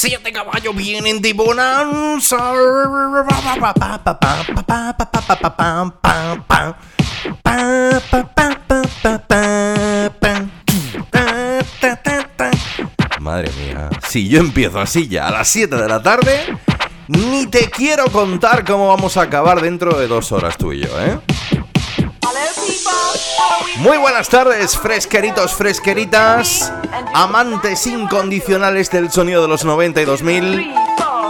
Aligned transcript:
Siete 0.00 0.32
caballos 0.32 0.76
vienen 0.76 1.20
de 1.20 1.32
bonanza. 1.32 2.36
Madre 13.18 13.50
mía, 13.58 13.90
si 14.08 14.28
yo 14.28 14.38
empiezo 14.38 14.78
así 14.78 15.08
ya 15.08 15.26
a 15.26 15.32
las 15.32 15.48
7 15.48 15.74
de 15.74 15.88
la 15.88 16.00
tarde, 16.00 16.44
ni 17.08 17.48
te 17.48 17.68
quiero 17.68 18.04
contar 18.04 18.64
cómo 18.64 18.86
vamos 18.86 19.16
a 19.16 19.22
acabar 19.22 19.60
dentro 19.60 19.98
de 19.98 20.06
dos 20.06 20.30
horas 20.30 20.56
tú 20.56 20.72
y 20.72 20.82
yo, 20.82 21.00
¿eh? 21.00 21.18
Muy 23.78 23.96
buenas 23.96 24.28
tardes, 24.28 24.76
fresqueritos, 24.76 25.54
fresqueritas, 25.54 26.72
amantes 27.14 27.86
incondicionales 27.86 28.90
del 28.90 29.10
sonido 29.12 29.42
de 29.42 29.48
los 29.48 29.64
90 29.64 30.02
y 30.02 30.04
2000, 30.04 30.74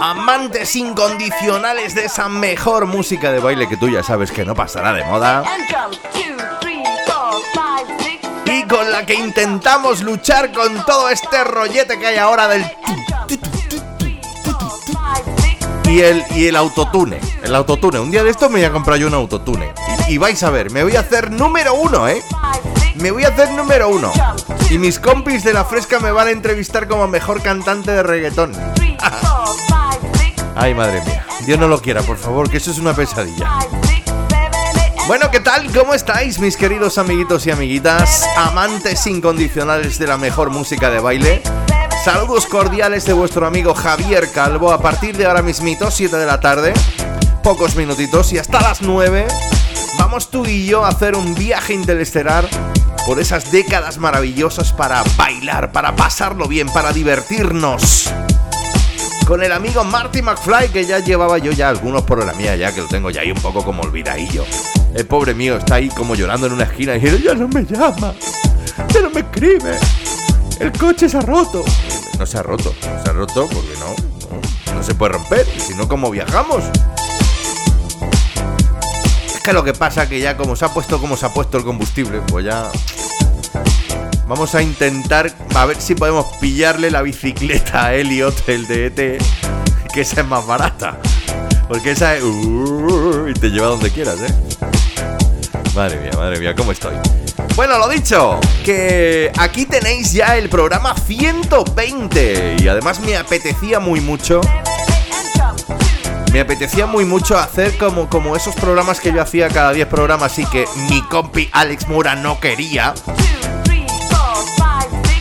amantes 0.01 0.75
incondicionales 0.75 1.93
de 1.93 2.05
esa 2.05 2.27
mejor 2.27 2.87
música 2.87 3.31
de 3.31 3.39
baile 3.39 3.69
que 3.69 3.77
tú 3.77 3.87
ya 3.87 4.01
sabes 4.01 4.31
que 4.31 4.45
no 4.45 4.55
pasará 4.55 4.93
de 4.93 5.03
moda. 5.03 5.43
Y 8.45 8.63
con 8.63 8.91
la 8.91 9.05
que 9.05 9.13
intentamos 9.13 10.01
luchar 10.01 10.51
con 10.51 10.83
todo 10.85 11.09
este 11.09 11.43
rollete 11.43 11.99
que 11.99 12.07
hay 12.07 12.17
ahora 12.17 12.47
del 12.47 12.65
y 15.89 16.01
el, 16.01 16.23
y 16.35 16.47
el 16.47 16.55
autotune, 16.55 17.19
el 17.43 17.55
autotune. 17.55 17.99
Un 17.99 18.11
día 18.11 18.23
de 18.23 18.29
esto 18.29 18.47
me 18.49 18.59
voy 18.59 18.65
a 18.65 18.71
comprar 18.71 18.97
yo 18.97 19.07
un 19.07 19.13
autotune. 19.15 19.73
Y, 20.07 20.13
y 20.13 20.17
vais 20.17 20.41
a 20.43 20.49
ver, 20.51 20.69
me 20.71 20.83
voy 20.83 20.95
a 20.95 20.99
hacer 20.99 21.31
número 21.31 21.73
uno, 21.73 22.07
¿eh? 22.07 22.21
Me 22.95 23.11
voy 23.11 23.23
a 23.23 23.29
hacer 23.29 23.51
número 23.51 23.89
uno. 23.89 24.11
Y 24.69 24.77
mis 24.77 24.99
compis 24.99 25.43
de 25.43 25.53
la 25.53 25.65
fresca 25.65 25.99
me 25.99 26.11
van 26.11 26.27
a 26.27 26.31
entrevistar 26.31 26.87
como 26.87 27.07
mejor 27.07 27.41
cantante 27.41 27.91
de 27.91 28.03
reggaetón. 28.03 28.51
Ay, 30.55 30.75
madre 30.75 31.01
mía. 31.05 31.25
Dios 31.45 31.57
no 31.57 31.67
lo 31.67 31.81
quiera, 31.81 32.01
por 32.03 32.17
favor, 32.17 32.49
que 32.49 32.57
eso 32.57 32.69
es 32.69 32.77
una 32.77 32.93
pesadilla. 32.93 33.49
Bueno, 35.07 35.31
¿qué 35.31 35.39
tal? 35.39 35.71
¿Cómo 35.71 35.95
estáis, 35.95 36.37
mis 36.37 36.55
queridos 36.55 36.99
amiguitos 36.99 37.47
y 37.47 37.51
amiguitas? 37.51 38.27
Amantes 38.37 39.07
incondicionales 39.07 39.97
de 39.97 40.05
la 40.05 40.17
mejor 40.17 40.51
música 40.51 40.91
de 40.91 40.99
baile. 40.99 41.41
Saludos 42.03 42.45
cordiales 42.45 43.05
de 43.05 43.11
vuestro 43.11 43.45
amigo 43.45 43.73
Javier 43.73 44.31
Calvo. 44.31 44.71
A 44.71 44.81
partir 44.81 45.17
de 45.17 45.25
ahora 45.25 45.41
mismito, 45.41 45.91
7 45.91 46.15
de 46.15 46.25
la 46.25 46.39
tarde, 46.39 46.73
pocos 47.43 47.75
minutitos 47.75 48.31
y 48.31 48.37
hasta 48.37 48.61
las 48.61 48.81
9, 48.81 49.27
vamos 49.97 50.31
tú 50.31 50.45
y 50.45 50.65
yo 50.65 50.85
a 50.85 50.87
hacer 50.87 51.15
un 51.15 51.35
viaje 51.35 51.73
interestelar 51.73 52.47
por 53.05 53.19
esas 53.19 53.51
décadas 53.51 53.97
maravillosas 53.97 54.71
para 54.71 55.03
bailar, 55.17 55.73
para 55.73 55.97
pasarlo 55.97 56.47
bien, 56.47 56.69
para 56.69 56.93
divertirnos. 56.93 58.09
Con 59.27 59.43
el 59.43 59.51
amigo 59.51 59.83
Marty 59.83 60.21
McFly, 60.21 60.69
que 60.69 60.85
ya 60.85 60.99
llevaba 60.99 61.37
yo 61.37 61.51
ya 61.51 61.67
algunos 61.67 62.03
por 62.03 62.25
la 62.25 62.33
mía, 62.33 62.55
ya 62.55 62.73
que 62.73 62.79
lo 62.79 62.87
tengo 62.87 63.09
ya 63.09 63.21
ahí 63.21 63.31
un 63.31 63.41
poco 63.41 63.61
como 63.63 63.83
olvidadillo. 63.83 64.45
El 64.95 65.05
pobre 65.05 65.33
mío 65.33 65.57
está 65.57 65.75
ahí 65.75 65.89
como 65.89 66.15
llorando 66.15 66.47
en 66.47 66.53
una 66.53 66.63
esquina 66.63 66.95
y 66.95 67.01
diciendo, 67.01 67.19
ya 67.25 67.35
no 67.35 67.49
me 67.49 67.65
llama, 67.65 68.13
ya 68.87 69.01
no 69.01 69.09
me 69.09 69.19
escribe, 69.19 69.77
el 70.59 70.71
coche 70.71 71.09
se 71.09 71.17
ha 71.17 71.21
roto. 71.21 71.63
No 72.19 72.25
se 72.25 72.37
ha 72.37 72.43
roto, 72.43 72.75
se 72.81 73.09
ha 73.09 73.13
roto 73.13 73.47
porque 73.47 73.73
no, 73.79 74.73
no, 74.75 74.83
se 74.83 74.93
puede 74.93 75.13
romper, 75.13 75.47
si 75.57 75.73
no, 75.73 75.87
¿cómo 75.87 76.11
viajamos? 76.11 76.65
Es 79.33 79.41
que 79.41 79.53
lo 79.53 79.63
que 79.63 79.71
pasa 79.71 80.09
que 80.09 80.19
ya 80.19 80.35
como 80.35 80.57
se 80.57 80.65
ha 80.65 80.67
puesto 80.67 80.99
como 80.99 81.15
se 81.15 81.27
ha 81.27 81.33
puesto 81.33 81.57
el 81.57 81.63
combustible, 81.63 82.19
pues 82.27 82.43
ya... 82.43 82.69
Vamos 84.27 84.53
a 84.53 84.61
intentar 84.61 85.33
a 85.55 85.65
ver 85.65 85.81
si 85.81 85.95
podemos 85.95 86.25
pillarle 86.41 86.91
la 86.91 87.01
bicicleta 87.01 87.85
a 87.85 87.95
Elliot, 87.95 88.49
el 88.49 88.67
de 88.67 88.87
ET, 88.87 89.23
que 89.93 90.01
esa 90.01 90.19
es 90.19 90.27
más 90.27 90.45
barata. 90.45 90.99
Porque 91.69 91.91
esa 91.91 92.17
es... 92.17 92.23
uh, 92.23 93.27
y 93.29 93.33
te 93.33 93.49
lleva 93.49 93.67
donde 93.67 93.91
quieras, 93.91 94.19
¿eh? 94.19 94.48
Madre 95.79 95.97
mía, 96.01 96.11
madre 96.17 96.39
mía, 96.41 96.53
¿cómo 96.53 96.73
estoy? 96.73 96.93
Bueno, 97.55 97.77
lo 97.77 97.87
dicho, 97.87 98.37
que 98.65 99.31
aquí 99.39 99.65
tenéis 99.65 100.11
ya 100.11 100.35
el 100.35 100.49
programa 100.49 100.93
120 100.93 102.57
y 102.59 102.67
además 102.67 102.99
me 102.99 103.15
apetecía 103.15 103.79
muy 103.79 104.01
mucho 104.01 104.41
me 106.33 106.41
apetecía 106.41 106.85
muy 106.85 107.05
mucho 107.05 107.37
hacer 107.37 107.77
como, 107.77 108.09
como 108.09 108.35
esos 108.35 108.55
programas 108.55 108.99
que 108.99 109.13
yo 109.13 109.21
hacía 109.21 109.47
cada 109.47 109.71
10 109.71 109.87
programas 109.87 110.37
y 110.37 110.45
que 110.47 110.65
mi 110.89 111.01
compi 111.03 111.47
Alex 111.53 111.87
Mura 111.87 112.13
no 112.17 112.41
quería. 112.41 112.93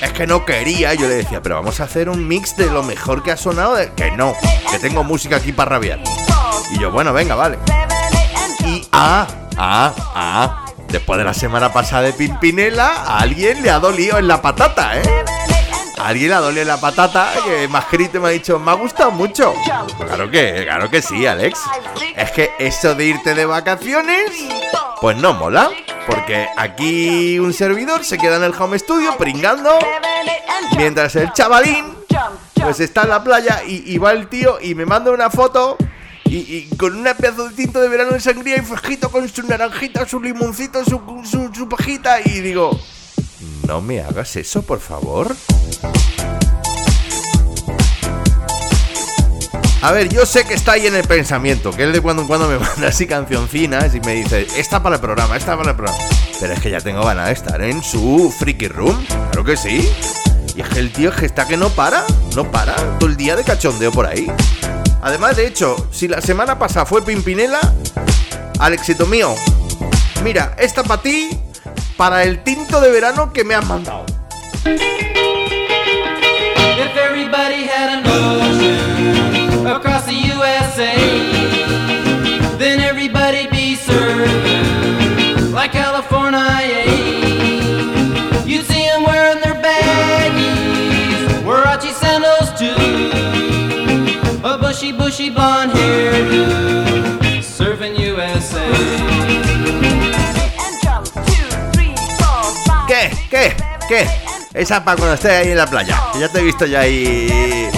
Es 0.03 0.13
que 0.13 0.27
no 0.27 0.45
quería, 0.45 0.93
yo 0.95 1.07
le 1.07 1.15
decía, 1.15 1.41
pero 1.41 1.55
vamos 1.55 1.79
a 1.79 1.85
hacer 1.85 2.09
un 2.09 2.27
mix 2.27 2.57
de 2.57 2.67
lo 2.67 2.83
mejor 2.83 3.23
que 3.23 3.31
ha 3.31 3.37
sonado. 3.37 3.77
De... 3.77 3.93
Que 3.93 4.11
no, 4.11 4.35
que 4.73 4.81
tengo 4.81 5.05
música 5.05 5.37
aquí 5.37 5.53
para 5.53 5.71
rabiar. 5.71 6.01
Y 6.73 6.81
yo, 6.81 6.91
bueno, 6.91 7.13
venga, 7.13 7.37
vale. 7.37 7.59
Y 8.67 8.85
ah, 8.91 9.29
ah, 9.59 9.93
ah. 10.15 10.65
Después 10.89 11.19
de 11.19 11.25
la 11.25 11.35
semana 11.35 11.71
pasada 11.71 12.03
de 12.03 12.15
Pimpinela, 12.15 12.89
a 12.89 13.19
alguien 13.19 13.63
le 13.63 13.71
ha 13.71 13.79
dolido 13.79 14.17
en 14.17 14.27
la 14.27 14.41
patata, 14.41 14.97
¿eh? 14.99 15.25
Alguien 15.99 16.31
le 16.31 16.35
ha 16.37 16.41
dolido 16.41 16.63
en 16.63 16.69
la 16.69 16.81
patata 16.81 17.31
que 17.45 17.65
y 17.65 18.19
me 18.19 18.29
ha 18.29 18.31
dicho, 18.31 18.59
me 18.59 18.71
ha 18.71 18.75
gustado 18.75 19.11
mucho. 19.11 19.53
Claro 19.99 20.31
que, 20.31 20.63
claro 20.65 20.91
que 20.91 21.03
sí, 21.03 21.27
Alex. 21.27 21.61
Es 22.17 22.31
que 22.31 22.51
eso 22.59 22.95
de 22.95 23.05
irte 23.05 23.35
de 23.35 23.45
vacaciones, 23.45 24.31
pues 25.01 25.17
no 25.19 25.35
mola. 25.35 25.71
Porque 26.07 26.49
aquí 26.57 27.39
un 27.39 27.53
servidor 27.53 28.03
se 28.03 28.17
queda 28.17 28.37
en 28.37 28.45
el 28.45 28.55
home 28.59 28.79
studio 28.79 29.15
pringando, 29.19 29.79
mientras 30.79 31.15
el 31.17 31.33
chavalín 31.35 31.85
pues 32.55 32.81
está 32.81 33.03
en 33.03 33.11
la 33.11 33.23
playa 33.23 33.63
y 33.67 33.99
va 33.99 34.13
el 34.13 34.29
tío 34.29 34.59
y 34.61 34.75
me 34.75 34.87
manda 34.87 35.11
una 35.11 35.29
foto 35.29 35.77
y, 36.29 36.69
con 36.77 36.95
un 36.97 37.05
pedazo 37.05 37.49
de 37.49 37.55
tinto 37.55 37.81
de 37.81 37.89
verano 37.89 38.13
de 38.13 38.21
sangría 38.21 38.59
y 38.59 38.61
fresquito 38.61 39.11
con 39.11 39.29
su 39.29 39.43
naranjita, 39.43 40.07
su 40.07 40.21
limoncito, 40.21 40.85
su, 40.85 41.01
su, 41.25 41.51
su 41.55 41.69
pajita 41.69 42.21
y 42.25 42.41
digo, 42.41 42.79
no 43.67 43.81
me 43.81 44.01
hagas 44.01 44.37
eso, 44.37 44.63
por 44.63 44.81
favor. 44.81 45.35
A 49.81 49.93
ver, 49.93 50.09
yo 50.09 50.27
sé 50.27 50.45
que 50.45 50.55
está 50.55 50.73
ahí 50.73 50.87
en 50.87 50.97
el 50.97 51.07
pensamiento, 51.07 51.71
que 51.71 51.85
él 51.85 51.93
de 51.93 52.01
cuando 52.01 52.23
en 52.23 52.29
cuando 52.29 52.49
me 52.49 52.59
manda 52.59 52.89
así 52.89 53.07
cancioncinas 53.07 53.95
y 53.95 54.01
me 54.01 54.15
dice, 54.15 54.47
esta 54.57 54.83
para 54.83 54.97
el 54.97 55.01
programa, 55.01 55.37
esta 55.37 55.57
para 55.57 55.71
el 55.71 55.77
programa. 55.77 56.03
Pero 56.41 56.53
es 56.53 56.61
que 56.61 56.71
ya 56.71 56.81
tengo 56.81 57.05
ganas 57.05 57.27
de 57.27 57.33
estar 57.33 57.63
en 57.63 57.83
su 57.83 58.35
freaky 58.39 58.69
room, 58.69 59.05
claro 59.07 59.45
que 59.45 59.57
sí. 59.57 59.89
Y 60.57 60.61
es 60.63 60.69
que 60.69 60.81
el 60.81 60.91
tío 60.93 61.11
es 61.11 61.17
que 61.17 61.27
está 61.27 61.47
que 61.47 61.57
no 61.57 61.69
para. 61.71 62.05
no 62.35 62.51
para, 62.51 62.75
todo 62.99 63.09
el 63.09 63.17
día 63.17 63.37
de 63.37 63.45
cachondeo 63.45 63.93
por 63.93 64.07
ahí. 64.07 64.27
Además, 65.03 65.37
de 65.37 65.47
hecho, 65.47 65.77
si 65.91 66.09
la 66.09 66.21
semana 66.21 66.59
pasada 66.59 66.87
fue 66.87 67.05
Pimpinela, 67.05 67.61
al 68.59 68.75
éxito 68.75 69.07
mío, 69.07 69.35
mira, 70.23 70.55
esta 70.59 70.83
para 70.83 71.03
ti, 71.03 71.31
para 71.97 72.25
el 72.25 72.43
tinto 72.43 72.81
de 72.81 72.91
verano 72.91 73.33
que 73.33 73.45
me 73.45 73.55
has 73.55 73.67
mandado. 73.67 74.05
Bushy, 94.79 94.93
bushy 94.93 95.31
blonde 95.31 95.75
serving 97.43 97.97
USA. 97.97 98.63
¿Qué? 102.87 103.11
¿Qué? 103.29 103.57
¿Qué? 103.89 104.09
Esa 104.55 104.85
para 104.85 104.97
cuando 104.97 105.15
estés 105.15 105.33
ahí 105.33 105.51
en 105.51 105.57
la 105.57 105.67
playa. 105.67 106.01
ya 106.19 106.29
te 106.29 106.39
he 106.39 106.43
visto 106.43 106.65
ya 106.65 106.81
ahí. 106.81 107.69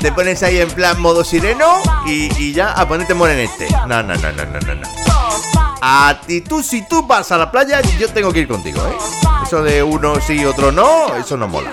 Te 0.00 0.10
pones 0.12 0.42
ahí 0.42 0.58
en 0.58 0.70
plan 0.70 1.00
modo 1.00 1.22
sireno 1.22 1.80
y, 2.06 2.52
ya 2.52 2.72
a 2.72 2.88
ponerte 2.88 3.14
morenete. 3.14 3.68
No, 3.86 4.02
no, 4.02 4.14
no, 4.16 4.32
no, 4.32 4.44
no, 4.44 4.60
no, 4.60 4.74
no. 4.74 4.88
A 5.80 6.20
ti, 6.26 6.40
tú, 6.40 6.62
si 6.62 6.82
tú 6.88 7.06
vas 7.06 7.30
a 7.30 7.38
la 7.38 7.52
playa, 7.52 7.80
yo 8.00 8.08
tengo 8.08 8.32
que 8.32 8.40
ir 8.40 8.48
contigo, 8.48 8.84
¿eh? 8.84 8.96
Eso 9.44 9.62
de 9.62 9.80
uno 9.82 10.20
sí, 10.20 10.44
otro 10.44 10.72
no, 10.72 11.14
eso 11.14 11.36
no 11.36 11.46
mola. 11.46 11.72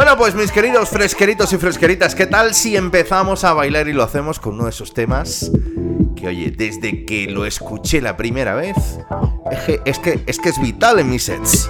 Bueno, 0.00 0.16
pues 0.16 0.34
mis 0.34 0.50
queridos 0.50 0.88
fresqueritos 0.88 1.52
y 1.52 1.58
fresqueritas, 1.58 2.14
¿qué 2.14 2.24
tal 2.24 2.54
si 2.54 2.74
empezamos 2.74 3.44
a 3.44 3.52
bailar 3.52 3.86
y 3.86 3.92
lo 3.92 4.02
hacemos 4.02 4.40
con 4.40 4.54
uno 4.54 4.64
de 4.64 4.70
esos 4.70 4.94
temas 4.94 5.52
que, 6.16 6.26
oye, 6.26 6.50
desde 6.50 7.04
que 7.04 7.26
lo 7.26 7.44
escuché 7.44 8.00
la 8.00 8.16
primera 8.16 8.54
vez, 8.54 8.76
es 9.84 9.98
que 9.98 10.22
es, 10.24 10.38
que, 10.38 10.48
es, 10.48 10.58
vital 10.58 11.00
en 11.00 11.10
mis 11.10 11.24
sets? 11.24 11.68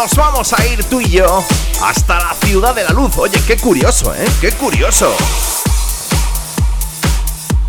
Nos 0.00 0.14
vamos 0.14 0.52
a 0.52 0.64
ir 0.64 0.84
tú 0.84 1.00
y 1.00 1.10
yo 1.10 1.44
hasta 1.82 2.20
la 2.20 2.32
ciudad 2.32 2.72
de 2.72 2.84
la 2.84 2.90
luz. 2.90 3.18
Oye, 3.18 3.42
qué 3.44 3.56
curioso, 3.56 4.14
¿eh? 4.14 4.24
Qué 4.40 4.52
curioso. 4.52 5.12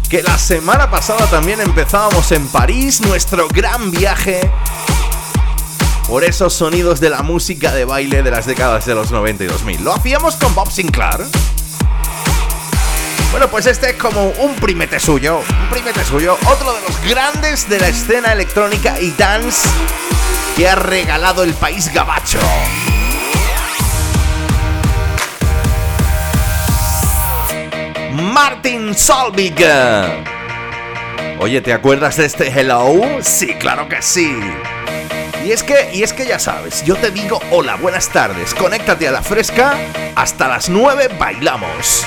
Que 0.08 0.22
la 0.22 0.38
semana 0.38 0.92
pasada 0.92 1.26
también 1.26 1.60
empezábamos 1.60 2.32
en 2.32 2.48
París 2.50 3.02
nuestro 3.02 3.48
gran 3.48 3.90
viaje 3.90 4.42
por 6.08 6.24
esos 6.24 6.54
sonidos 6.54 7.00
de 7.00 7.10
la 7.10 7.24
música 7.24 7.74
de 7.74 7.86
baile 7.86 8.22
de 8.22 8.30
las 8.30 8.46
décadas 8.46 8.86
de 8.86 8.94
los 8.94 9.10
90 9.10 9.46
y 9.46 9.48
2000. 9.48 9.84
Lo 9.84 9.96
hacíamos 9.96 10.36
con 10.36 10.54
Bob 10.54 10.72
Sinclair. 10.72 11.26
Bueno, 13.32 13.48
pues 13.48 13.66
este 13.66 13.90
es 13.90 13.96
como 13.96 14.28
un 14.28 14.54
primete 14.58 15.00
suyo, 15.00 15.40
un 15.40 15.70
primete 15.72 16.06
suyo, 16.06 16.38
otro 16.46 16.74
de 16.74 16.82
los 16.82 17.02
grandes 17.10 17.68
de 17.68 17.80
la 17.80 17.88
escena 17.88 18.34
electrónica 18.34 19.02
y 19.02 19.10
dance 19.18 19.68
que 20.60 20.68
ha 20.68 20.76
regalado 20.76 21.44
el 21.44 21.54
país 21.54 21.90
gabacho. 21.94 22.38
Martin 28.12 28.94
Solvig. 28.94 29.56
Oye, 31.40 31.62
¿te 31.62 31.72
acuerdas 31.72 32.18
de 32.18 32.26
este 32.26 32.50
Hello? 32.50 33.02
Sí, 33.22 33.54
claro 33.54 33.88
que 33.88 34.02
sí. 34.02 34.38
Y 35.46 35.54
es 35.54 35.64
que, 35.64 35.92
y 35.94 36.04
es 36.04 36.12
que 36.12 36.26
ya 36.26 36.40
sabes, 36.40 36.84
yo 36.84 36.98
te 36.98 37.10
digo 37.10 37.40
hola, 37.52 37.78
buenas 37.78 38.10
tardes, 38.10 38.54
conéctate 38.54 39.08
a 39.08 39.12
la 39.12 39.22
fresca, 39.22 39.78
hasta 40.18 40.50
las 40.50 40.68
9 40.68 41.08
bailamos. 41.18 42.06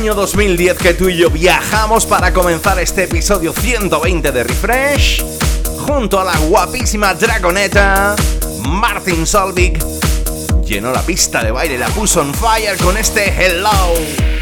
Año 0.00 0.14
2010 0.14 0.78
que 0.78 0.94
tú 0.94 1.10
y 1.10 1.18
yo 1.18 1.28
viajamos 1.28 2.06
para 2.06 2.32
comenzar 2.32 2.78
este 2.78 3.04
episodio 3.04 3.52
120 3.52 4.32
de 4.32 4.44
Refresh, 4.44 5.22
junto 5.86 6.18
a 6.18 6.24
la 6.24 6.38
guapísima 6.38 7.12
Dragoneta, 7.12 8.16
Martin 8.62 9.26
Solvig, 9.26 9.78
llenó 10.64 10.90
la 10.90 11.02
pista 11.02 11.44
de 11.44 11.50
baile, 11.50 11.76
la 11.76 11.88
puso 11.88 12.22
on 12.22 12.32
fire 12.32 12.78
con 12.78 12.96
este 12.96 13.28
Hello. 13.28 14.39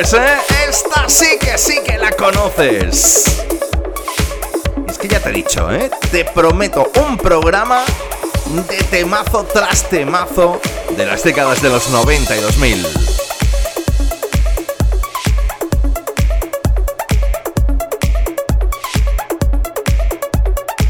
¿Eh? 0.00 0.38
Esta 0.68 1.08
sí 1.08 1.38
que 1.40 1.58
sí 1.58 1.80
que 1.84 1.98
la 1.98 2.12
conoces. 2.12 3.42
Es 4.88 4.96
que 4.96 5.08
ya 5.08 5.20
te 5.20 5.30
he 5.30 5.32
dicho, 5.32 5.68
¿eh? 5.72 5.90
Te 6.12 6.24
prometo 6.24 6.92
un 7.04 7.16
programa 7.16 7.82
de 8.68 8.76
temazo 8.84 9.44
tras 9.52 9.88
temazo 9.88 10.60
de 10.96 11.04
las 11.04 11.24
décadas 11.24 11.60
de 11.62 11.70
los 11.70 11.90
90 11.90 12.36
y 12.36 12.40
2000. 12.40 12.86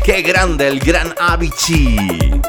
¡Qué 0.05 0.21
grande 0.21 0.69
el 0.69 0.81
gran 0.81 1.15
Avicii! 1.19 2.43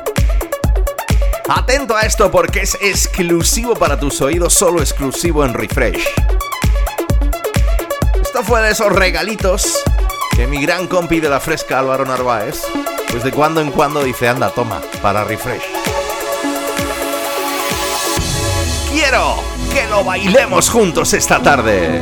Atento 1.48 1.96
a 1.96 2.02
esto 2.02 2.30
porque 2.30 2.62
es 2.62 2.78
exclusivo 2.82 3.76
para 3.76 3.98
tus 3.98 4.22
oídos, 4.22 4.54
solo 4.54 4.82
exclusivo 4.82 5.46
en 5.46 5.54
Refresh. 5.54 6.39
Fue 8.50 8.64
de 8.64 8.72
esos 8.72 8.92
regalitos 8.92 9.84
que 10.36 10.48
mi 10.48 10.60
gran 10.60 10.88
compi 10.88 11.20
de 11.20 11.30
la 11.30 11.40
fresca 11.40 11.78
Álvaro 11.78 12.04
Narváez, 12.04 12.64
pues 13.12 13.24
de 13.24 13.32
cuando 13.32 13.62
en 13.62 13.70
cuando 13.70 14.04
dice, 14.04 14.28
anda, 14.28 14.50
toma, 14.50 14.82
para 15.04 15.24
Refresh. 15.24 15.62
Quiero 18.92 19.36
que 19.72 19.86
lo 19.86 20.04
bailemos 20.04 20.68
juntos 20.68 21.14
esta 21.14 21.40
tarde. 21.44 22.02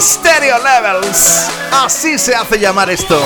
Stereo 0.00 0.58
Levels. 0.58 1.48
Así 1.72 2.18
se 2.18 2.34
hace 2.34 2.58
llamar 2.58 2.90
esto. 2.90 3.20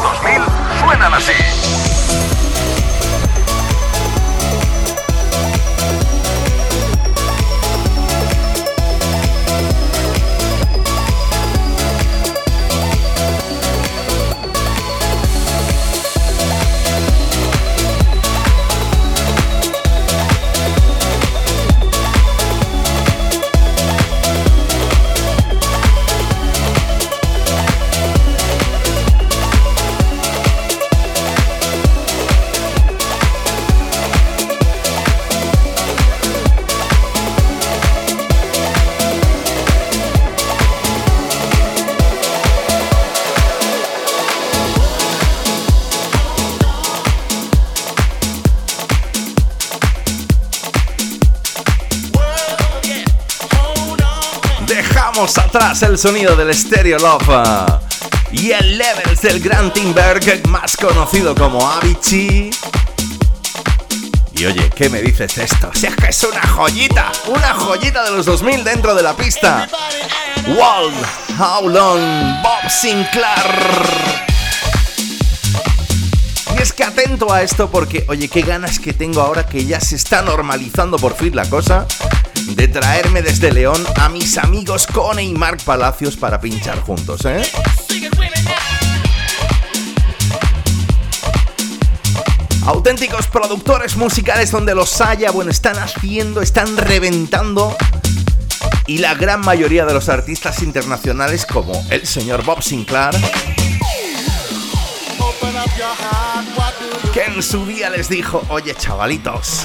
2000 0.00 0.42
suenan 0.80 1.14
así. 1.14 1.61
El 55.80 55.96
sonido 55.96 56.36
del 56.36 56.54
Stereo 56.54 56.98
Love 56.98 57.80
y 58.30 58.52
el 58.52 58.76
Levels 58.76 59.22
del 59.22 59.40
Gran 59.40 59.72
Timberg, 59.72 60.46
más 60.46 60.76
conocido 60.76 61.34
como 61.34 61.66
Avicii. 61.66 62.50
Y 64.34 64.44
oye, 64.44 64.70
¿qué 64.76 64.90
me 64.90 65.00
dices 65.00 65.38
esto? 65.38 65.70
Si 65.74 65.86
es 65.86 65.96
que 65.96 66.08
es 66.08 66.22
una 66.24 66.46
joyita, 66.46 67.10
una 67.26 67.54
joyita 67.54 68.04
de 68.04 68.10
los 68.10 68.26
2000 68.26 68.62
dentro 68.64 68.94
de 68.94 69.02
la 69.02 69.16
pista. 69.16 69.66
Wall, 70.48 70.92
How 71.38 71.68
Bob 71.70 72.70
Sinclair. 72.70 73.32
Y 76.56 76.62
es 76.62 76.72
que 76.74 76.84
atento 76.84 77.32
a 77.32 77.42
esto 77.42 77.70
porque, 77.70 78.04
oye, 78.08 78.28
qué 78.28 78.42
ganas 78.42 78.78
que 78.78 78.92
tengo 78.92 79.22
ahora 79.22 79.46
que 79.46 79.64
ya 79.64 79.80
se 79.80 79.96
está 79.96 80.20
normalizando 80.20 80.98
por 80.98 81.16
fin 81.16 81.34
la 81.34 81.48
cosa 81.48 81.86
de 82.54 82.68
traerme 82.68 83.22
desde 83.22 83.52
León 83.52 83.84
a 83.96 84.08
mis 84.08 84.38
amigos 84.38 84.86
Cone 84.86 85.22
y 85.22 85.32
Mark 85.32 85.60
Palacios 85.64 86.16
para 86.16 86.40
pinchar 86.40 86.80
juntos, 86.80 87.24
¿eh? 87.24 87.42
Auténticos 92.64 93.26
productores 93.26 93.96
musicales 93.96 94.50
donde 94.50 94.74
los 94.74 95.00
haya, 95.00 95.30
bueno, 95.30 95.50
están 95.50 95.78
haciendo, 95.78 96.42
están 96.42 96.76
reventando. 96.76 97.76
Y 98.86 98.98
la 98.98 99.14
gran 99.14 99.40
mayoría 99.40 99.84
de 99.84 99.94
los 99.94 100.08
artistas 100.08 100.62
internacionales, 100.62 101.44
como 101.46 101.72
el 101.90 102.06
señor 102.06 102.44
Bob 102.44 102.62
Sinclair, 102.62 103.14
que 107.12 107.24
en 107.24 107.42
su 107.42 107.66
día 107.66 107.90
les 107.90 108.08
dijo, 108.08 108.42
oye 108.48 108.74
chavalitos, 108.74 109.62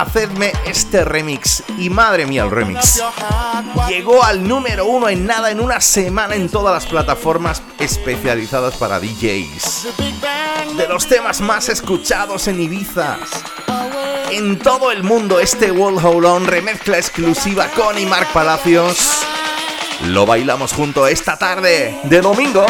hacedme 0.00 0.52
este 0.66 1.04
remix. 1.04 1.62
Y 1.78 1.90
madre 1.90 2.26
mía 2.26 2.44
el 2.44 2.50
remix. 2.50 3.02
Llegó 3.88 4.22
al 4.24 4.46
número 4.46 4.86
uno 4.86 5.08
en 5.08 5.26
nada, 5.26 5.50
en 5.50 5.60
una 5.60 5.80
semana 5.80 6.34
en 6.34 6.48
todas 6.48 6.74
las 6.74 6.86
plataformas 6.86 7.62
especializadas 7.78 8.74
para 8.76 9.00
DJs. 9.00 9.88
De 10.76 10.88
los 10.88 11.06
temas 11.06 11.40
más 11.40 11.68
escuchados 11.68 12.48
en 12.48 12.60
Ibiza. 12.60 13.18
En 14.30 14.58
todo 14.58 14.90
el 14.90 15.02
mundo 15.02 15.40
este 15.40 15.70
World 15.70 16.04
Hold 16.04 16.24
On 16.24 16.46
remezcla 16.46 16.96
exclusiva 16.96 17.68
con 17.68 17.98
y 17.98 18.06
Mark 18.06 18.28
Palacios. 18.32 18.96
Lo 20.06 20.26
bailamos 20.26 20.72
junto 20.72 21.06
esta 21.06 21.36
tarde 21.36 22.00
de 22.04 22.20
domingo. 22.20 22.66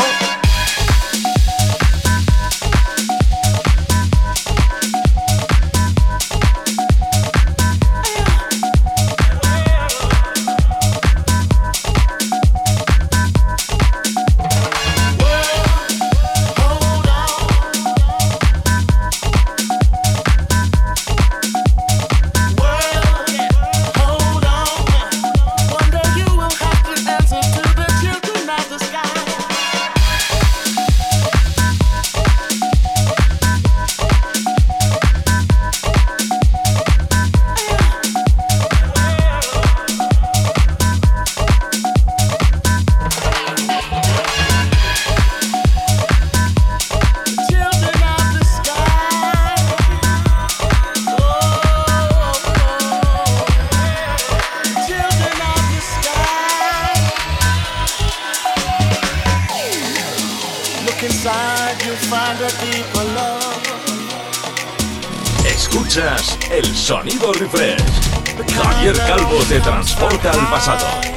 Al 70.68 71.11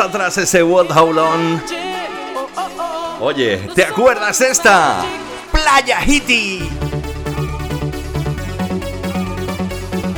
Atrás 0.00 0.38
ese 0.38 0.62
What 0.62 0.90
How 0.96 1.12
Long. 1.12 1.60
Oye, 3.20 3.58
¿te 3.74 3.84
acuerdas 3.84 4.40
esta? 4.40 5.04
Playa 5.50 6.00
Hitty. 6.00 6.68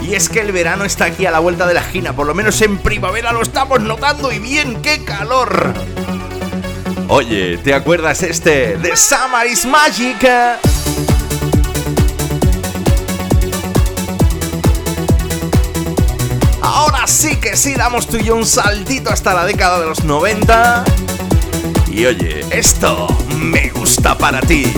Y 0.03 0.15
es 0.15 0.29
que 0.29 0.41
el 0.41 0.53
verano 0.53 0.85
está 0.85 1.07
aquí 1.07 1.27
a 1.27 1.31
la 1.31 1.41
vuelta 1.41 1.67
de 1.67 1.75
la 1.75 1.81
esquina, 1.81 2.15
por 2.15 2.27
lo 2.27 2.35
menos 2.35 2.61
en 2.63 2.79
primavera 2.79 3.33
lo 3.33 3.43
estamos 3.43 3.81
notando 3.81 4.31
y 4.31 4.39
bien, 4.39 4.81
qué 4.81 5.05
calor. 5.05 5.75
Oye, 7.09 7.59
¿te 7.59 7.75
acuerdas 7.75 8.23
este? 8.23 8.77
De 8.77 8.97
Summer 8.97 9.47
is 9.47 9.67
Magic. 9.67 10.25
Sí, 17.57 17.75
damos 17.75 18.09
tú 18.09 18.17
y 18.17 18.25
yo 18.25 18.35
un 18.35 18.47
saltito 18.47 19.11
hasta 19.11 19.33
la 19.33 19.45
década 19.45 19.79
de 19.81 19.87
los 19.87 20.05
90. 20.05 20.85
Y 21.91 22.07
oye, 22.07 22.45
esto 22.51 23.07
me 23.39 23.71
gusta 23.71 24.19
para 24.19 24.41
ti. 24.41 24.73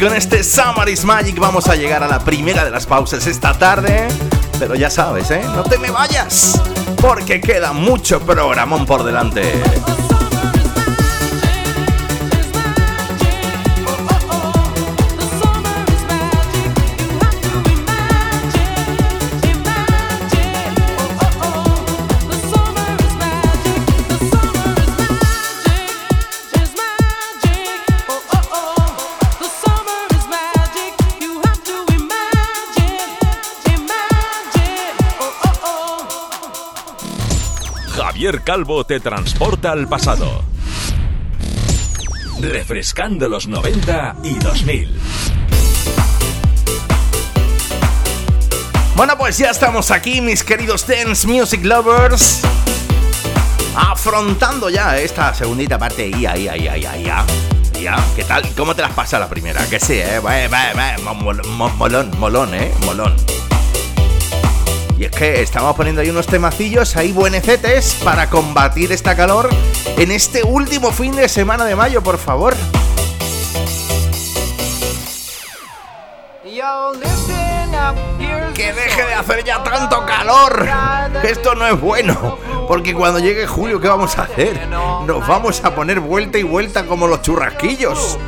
Con 0.00 0.14
este 0.14 0.42
Summer 0.42 0.88
is 0.88 1.04
Magic 1.04 1.38
vamos 1.38 1.68
a 1.68 1.76
llegar 1.76 2.02
a 2.02 2.08
la 2.08 2.20
primera 2.20 2.64
de 2.64 2.70
las 2.70 2.86
pausas 2.86 3.26
esta 3.26 3.52
tarde. 3.58 4.08
Pero 4.58 4.74
ya 4.74 4.88
sabes, 4.88 5.30
¿eh? 5.30 5.42
No 5.54 5.62
te 5.62 5.78
me 5.78 5.90
vayas, 5.90 6.60
porque 7.00 7.40
queda 7.40 7.72
mucho 7.72 8.20
programón 8.20 8.86
por 8.86 9.04
delante. 9.04 9.42
Calvo 38.50 38.84
te 38.84 38.98
transporta 38.98 39.70
al 39.70 39.86
pasado. 39.86 40.42
Refrescando 42.40 43.28
los 43.28 43.46
90 43.46 44.16
y 44.24 44.34
2000. 44.40 45.00
Bueno, 48.96 49.16
pues 49.16 49.38
ya 49.38 49.50
estamos 49.50 49.92
aquí, 49.92 50.20
mis 50.20 50.42
queridos 50.42 50.84
Dance 50.84 51.28
Music 51.28 51.64
Lovers. 51.64 52.40
Afrontando 53.76 54.68
ya 54.68 54.98
esta 54.98 55.32
segundita 55.32 55.78
parte. 55.78 56.10
Ya, 56.10 56.34
ya, 56.34 56.56
ya, 56.56 56.76
ya, 56.76 56.96
ya. 56.96 57.24
Ya, 57.80 58.04
¿qué 58.16 58.24
tal? 58.24 58.42
¿Cómo 58.56 58.74
te 58.74 58.82
las 58.82 58.90
pasa 58.94 59.20
la 59.20 59.28
primera? 59.28 59.64
Que 59.66 59.78
sí, 59.78 59.94
eh. 59.94 60.20
Molón, 61.78 62.10
molón, 62.18 62.54
eh. 62.56 62.74
Molón. 62.84 63.14
Y 65.00 65.06
es 65.06 65.12
que 65.12 65.40
estamos 65.40 65.74
poniendo 65.76 66.02
ahí 66.02 66.10
unos 66.10 66.26
temacillos, 66.26 66.94
ahí 66.94 67.10
buenecetes, 67.12 67.94
para 68.04 68.28
combatir 68.28 68.92
esta 68.92 69.16
calor 69.16 69.48
en 69.96 70.10
este 70.10 70.42
último 70.42 70.92
fin 70.92 71.16
de 71.16 71.26
semana 71.26 71.64
de 71.64 71.74
mayo, 71.74 72.02
por 72.02 72.18
favor. 72.18 72.54
Que 78.52 78.72
deje 78.74 79.06
de 79.06 79.14
hacer 79.14 79.42
ya 79.42 79.64
tanto 79.64 80.04
calor. 80.04 80.68
Esto 81.22 81.54
no 81.54 81.66
es 81.66 81.80
bueno. 81.80 82.36
Porque 82.68 82.92
cuando 82.92 83.20
llegue 83.20 83.46
julio, 83.46 83.80
¿qué 83.80 83.88
vamos 83.88 84.18
a 84.18 84.24
hacer? 84.24 84.68
Nos 84.68 85.26
vamos 85.26 85.64
a 85.64 85.74
poner 85.74 86.00
vuelta 86.00 86.36
y 86.36 86.42
vuelta 86.42 86.84
como 86.84 87.06
los 87.06 87.22
churrasquillos. 87.22 88.18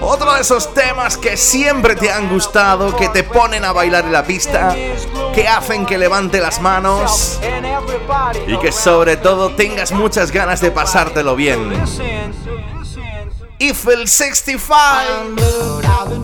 Otro 0.00 0.34
de 0.34 0.40
esos 0.40 0.74
temas 0.74 1.16
que 1.16 1.36
siempre 1.36 1.96
te 1.96 2.10
han 2.10 2.28
gustado, 2.28 2.94
que 2.96 3.08
te 3.08 3.24
ponen 3.24 3.64
a 3.64 3.72
bailar 3.72 4.04
en 4.04 4.12
la 4.12 4.24
pista, 4.24 4.74
que 5.34 5.48
hacen 5.48 5.86
que 5.86 5.98
levante 5.98 6.40
las 6.40 6.60
manos 6.60 7.40
y 8.46 8.56
que 8.58 8.72
sobre 8.72 9.16
todo 9.16 9.54
tengas 9.54 9.92
muchas 9.92 10.30
ganas 10.30 10.60
de 10.60 10.70
pasártelo 10.70 11.36
bien. 11.36 11.72
Eiffel 13.58 14.08
65. 14.08 16.21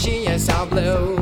she 0.00 0.26
is 0.26 0.48
all 0.48 0.64
blue. 0.64 1.19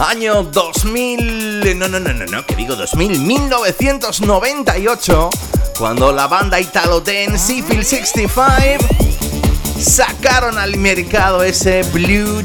Año 0.00 0.42
2000, 0.42 1.78
no, 1.78 1.88
no, 1.88 2.00
no, 2.00 2.12
no, 2.12 2.26
no, 2.26 2.46
que 2.46 2.56
digo 2.56 2.74
2000, 2.74 3.24
1998, 3.24 5.30
cuando 5.78 6.12
la 6.12 6.26
banda 6.26 6.60
Italo 6.60 7.00
Dance 7.00 7.62
Phil 7.62 7.84
65 7.84 8.84
sacaron 9.78 10.58
al 10.58 10.76
mercado 10.76 11.44
ese 11.44 11.84
Blue 11.92 12.42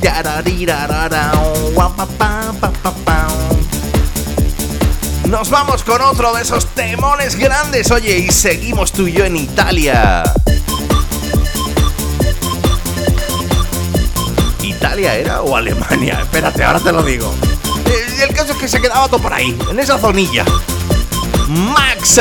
Nos 5.33 5.49
vamos 5.49 5.83
con 5.83 5.99
otro 5.99 6.31
de 6.35 6.43
esos 6.43 6.67
temones 6.75 7.35
grandes, 7.35 7.89
oye, 7.89 8.19
y 8.19 8.31
seguimos 8.31 8.91
tú 8.91 9.07
y 9.07 9.13
yo 9.13 9.25
en 9.25 9.35
Italia. 9.35 10.21
¿Italia 14.61 15.15
era 15.15 15.41
o 15.41 15.55
Alemania? 15.55 16.19
Espérate, 16.21 16.63
ahora 16.63 16.79
te 16.79 16.91
lo 16.91 17.01
digo. 17.01 17.33
Eh, 17.87 18.25
el 18.29 18.35
caso 18.35 18.51
es 18.51 18.59
que 18.59 18.67
se 18.67 18.79
quedaba 18.79 19.07
todo 19.07 19.23
por 19.23 19.33
ahí, 19.33 19.57
en 19.71 19.79
esa 19.79 19.97
zonilla. 19.97 20.45
Max. 21.47 22.19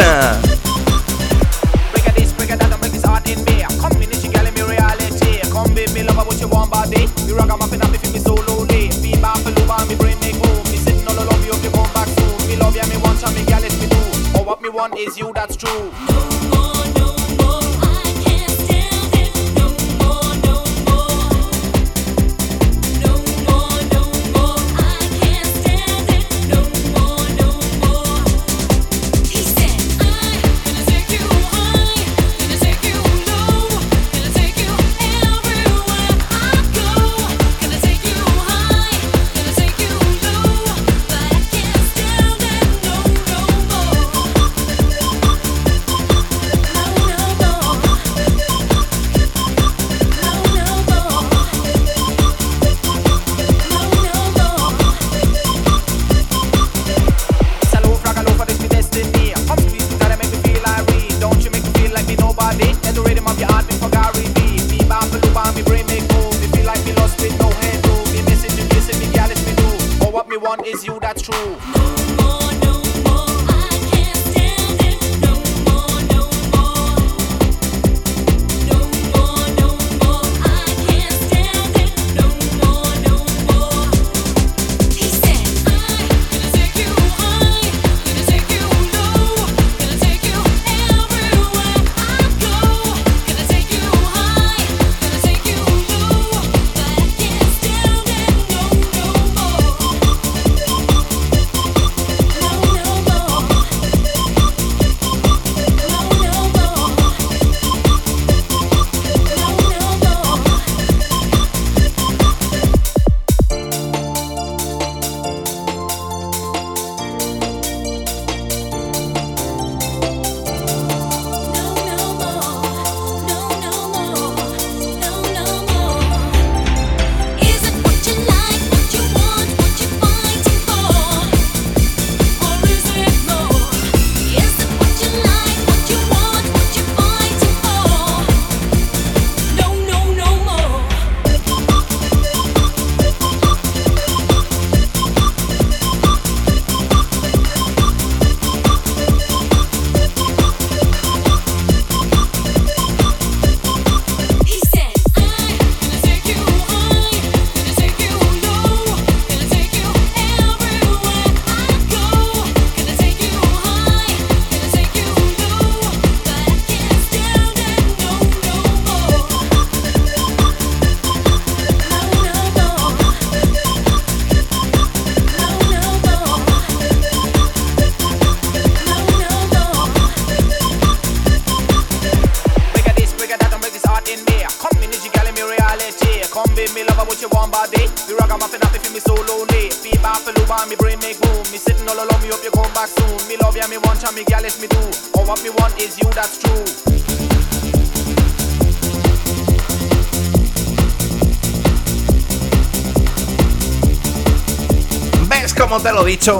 One 14.82 14.98
is 14.98 15.16
you, 15.16 15.32
that's 15.32 15.54
true. 15.54 16.31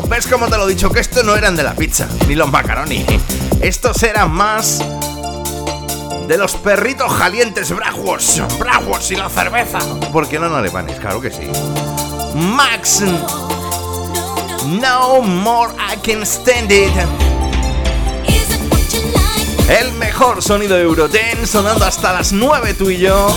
Ves 0.09 0.29
cómo 0.29 0.49
te 0.49 0.57
lo 0.57 0.69
he 0.69 0.75
dicho, 0.75 0.91
que 0.91 1.01
estos 1.01 1.25
no 1.25 1.35
eran 1.35 1.57
de 1.57 1.65
la 1.65 1.75
pizza, 1.75 2.07
ni 2.29 2.37
los 2.37 2.49
macaroni. 2.51 3.05
Estos 3.61 4.01
eran 4.05 4.31
más 4.31 4.79
de 6.29 6.39
los 6.39 6.55
perritos 6.55 7.11
jalientes 7.11 7.75
Brajuos, 7.75 8.41
Brajuos 8.61 9.11
y 9.11 9.17
la 9.17 9.29
cerveza. 9.29 9.81
Porque 10.13 10.39
no 10.39 10.47
en 10.47 10.53
alemanes, 10.53 11.01
claro 11.01 11.21
que 11.21 11.33
sí. 11.33 11.49
Max, 12.35 13.03
no 14.67 15.21
more 15.21 15.73
I 15.75 15.97
can 15.97 16.23
stand 16.23 16.71
it. 16.71 16.93
El 19.69 19.93
mejor 19.95 20.43
sonido 20.43 20.77
de 20.77 20.83
Euroten 20.83 21.45
sonando 21.45 21.85
hasta 21.85 22.13
las 22.13 22.33
9 22.33 22.75
tú 22.75 22.89
y 22.89 22.99
yo. 22.99 23.37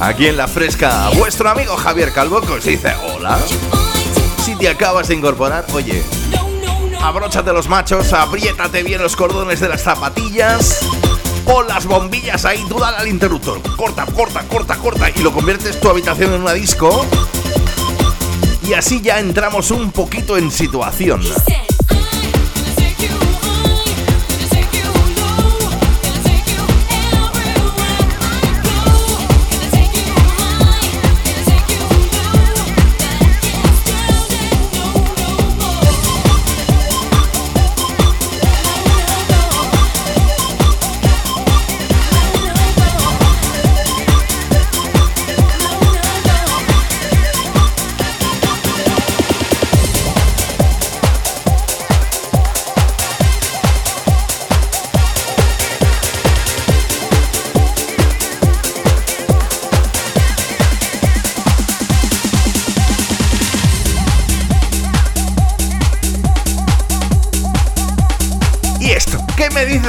Aquí 0.00 0.26
en 0.26 0.36
la 0.36 0.48
fresca, 0.48 1.10
vuestro 1.16 1.48
amigo 1.48 1.76
Javier 1.76 2.12
Calvo 2.12 2.40
que 2.40 2.54
os 2.54 2.64
dice 2.64 2.92
hola 3.14 3.38
te 4.56 4.68
acabas 4.68 5.08
de 5.08 5.14
incorporar, 5.14 5.66
oye, 5.72 6.02
abróchate 7.02 7.52
los 7.52 7.68
machos, 7.68 8.12
apriétate 8.12 8.82
bien 8.82 9.02
los 9.02 9.16
cordones 9.16 9.60
de 9.60 9.68
las 9.68 9.82
zapatillas, 9.82 10.80
pon 11.44 11.66
las 11.68 11.86
bombillas 11.86 12.44
ahí, 12.44 12.64
tú 12.68 12.78
dale 12.78 12.98
al 12.98 13.08
interruptor, 13.08 13.60
corta, 13.76 14.06
corta, 14.06 14.42
corta, 14.48 14.76
corta, 14.76 15.10
y 15.14 15.20
lo 15.20 15.32
conviertes 15.32 15.80
tu 15.80 15.88
habitación 15.88 16.34
en 16.34 16.42
una 16.42 16.52
disco. 16.52 17.04
Y 18.62 18.74
así 18.74 19.00
ya 19.00 19.18
entramos 19.18 19.70
un 19.70 19.90
poquito 19.90 20.36
en 20.36 20.50
situación. 20.50 21.22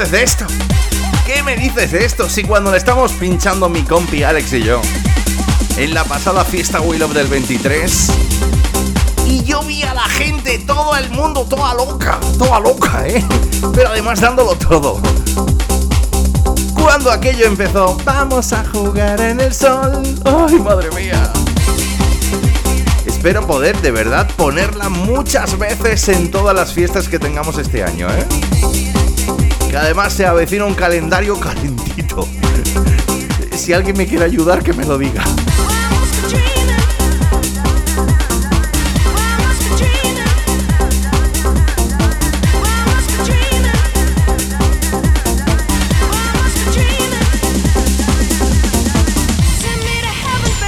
De 0.09 0.23
esto? 0.23 0.45
¿Qué 1.27 1.43
me 1.43 1.55
dices 1.55 1.91
de 1.91 2.03
esto? 2.03 2.27
Si 2.27 2.43
cuando 2.43 2.71
le 2.71 2.77
estamos 2.77 3.11
pinchando 3.11 3.69
mi 3.69 3.83
compi 3.83 4.23
Alex 4.23 4.53
y 4.53 4.63
yo 4.63 4.81
en 5.77 5.93
la 5.93 6.03
pasada 6.05 6.43
fiesta 6.43 6.81
Will 6.81 7.03
of 7.03 7.13
del 7.13 7.27
23 7.27 8.07
y 9.27 9.43
yo 9.43 9.61
vi 9.61 9.83
a 9.83 9.93
la 9.93 10.05
gente, 10.09 10.57
todo 10.65 10.95
el 10.95 11.11
mundo, 11.11 11.45
toda 11.47 11.75
loca, 11.75 12.19
toda 12.39 12.59
loca, 12.59 13.07
¿eh? 13.07 13.23
Pero 13.75 13.89
además 13.89 14.19
dándolo 14.19 14.55
todo. 14.55 14.99
Cuando 16.73 17.11
aquello 17.11 17.45
empezó, 17.45 17.95
vamos 18.03 18.53
a 18.53 18.65
jugar 18.65 19.21
en 19.21 19.39
el 19.39 19.53
sol. 19.53 20.01
¡Ay, 20.25 20.57
madre 20.57 20.89
mía! 20.95 21.31
Espero 23.05 23.45
poder 23.45 23.79
de 23.81 23.91
verdad 23.91 24.27
ponerla 24.35 24.89
muchas 24.89 25.59
veces 25.59 26.09
en 26.09 26.31
todas 26.31 26.55
las 26.55 26.73
fiestas 26.73 27.07
que 27.07 27.19
tengamos 27.19 27.59
este 27.59 27.83
año, 27.83 28.07
¿eh? 28.09 28.50
Que 29.71 29.77
además 29.77 30.11
se 30.11 30.25
avecina 30.25 30.65
un 30.65 30.73
calendario 30.73 31.39
calentito. 31.39 32.27
Si 33.55 33.71
alguien 33.71 33.95
me 33.95 34.05
quiere 34.05 34.25
ayudar, 34.25 34.61
que 34.61 34.73
me 34.73 34.83
lo 34.83 34.97
diga. 34.97 35.23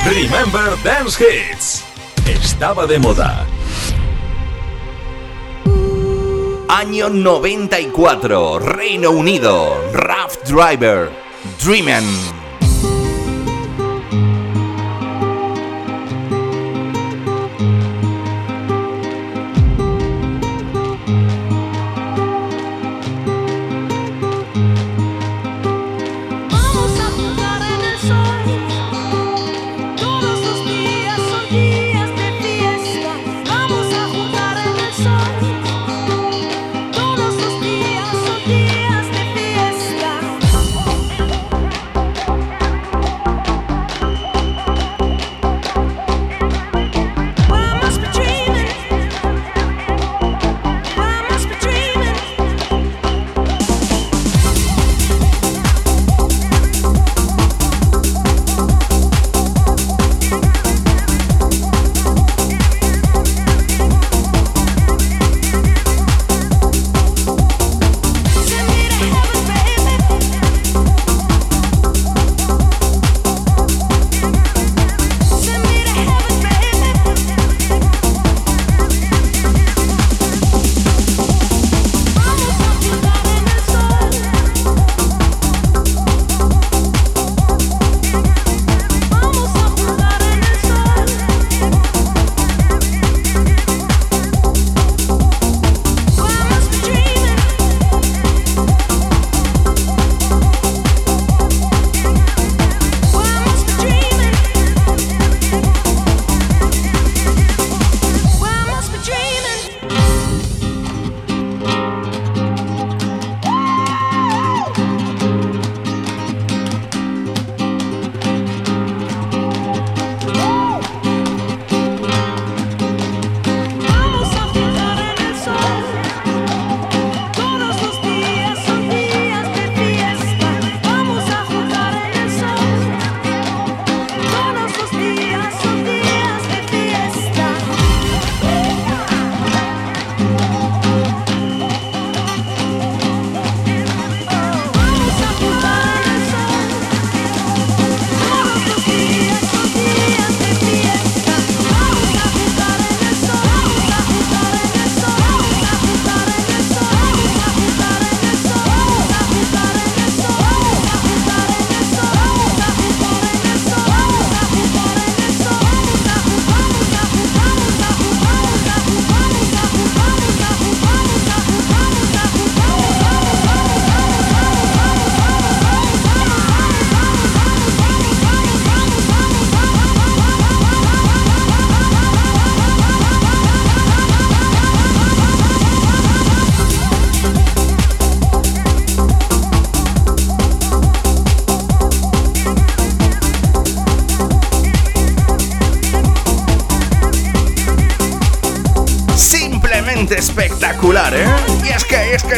Remember 0.06 0.82
Dance 0.82 1.22
Hits. 1.22 1.84
Estaba 2.26 2.88
de 2.88 3.00
moda. 3.00 3.46
Año 6.84 7.08
94, 7.08 8.60
Reino 8.60 9.12
Unido, 9.12 9.74
Rough 9.94 10.44
Driver, 10.46 11.10
Dreamin'. 11.64 12.43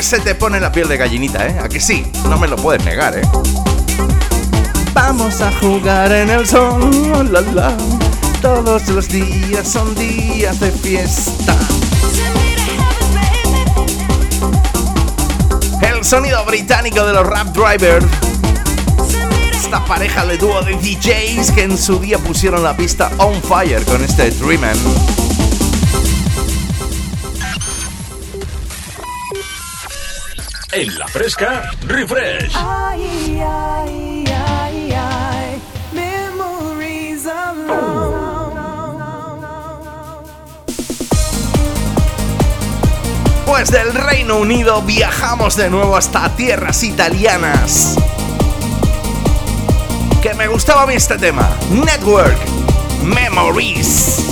Se 0.06 0.20
te 0.20 0.36
pone 0.36 0.60
la 0.60 0.72
piel 0.72 0.88
de 0.88 0.98
gallinita, 0.98 1.48
¿eh? 1.48 1.60
¿A 1.60 1.68
que 1.68 1.80
sí? 1.80 2.06
No 2.30 2.38
me 2.38 2.48
lo 2.48 2.58
puedes 2.58 2.86
negar, 2.86 3.18
¿eh? 3.18 3.24
Vamos 4.94 5.42
a 5.42 5.52
jugar 5.54 6.12
en 6.12 6.30
el 6.30 6.46
sol, 6.46 7.32
la, 7.32 7.42
la. 7.42 7.76
Todos 8.40 8.88
los 8.90 9.08
días 9.08 9.68
son 9.68 9.96
días 9.96 10.60
de 10.60 10.72
fiesta. 10.72 11.58
El 15.82 16.06
sonido 16.06 16.46
británico 16.46 17.04
de 17.04 17.14
los 17.14 17.26
Rap 17.26 17.48
Drivers. 17.48 18.06
Esta 19.54 19.84
pareja 19.86 20.24
de 20.28 20.38
dúo 20.38 20.62
de 20.62 20.74
DJs 20.74 21.52
que 21.52 21.64
en 21.64 21.76
su 21.80 21.98
día 21.98 22.20
pusieron 22.20 22.62
la 22.62 22.78
pista 22.78 23.10
on 23.18 23.42
fire 23.42 23.84
con 23.86 24.04
este 24.04 24.30
Dreamin'. 24.30 25.25
En 30.76 31.00
la 31.00 31.08
fresca, 31.08 31.72
refresh. 31.88 32.54
después 43.56 43.72
del 43.72 43.94
Reino 43.94 44.38
Unido 44.38 44.82
viajamos 44.82 45.56
de 45.56 45.70
nuevo 45.70 45.96
hasta 45.96 46.36
tierras 46.36 46.84
italianas. 46.84 47.96
Que 50.22 50.34
me 50.34 50.48
gustaba 50.48 50.84
a 50.84 50.88
mí 50.88 50.96
este 50.96 51.18
tema. 51.18 51.50
Network 51.72 52.38
Memories. 53.04 54.25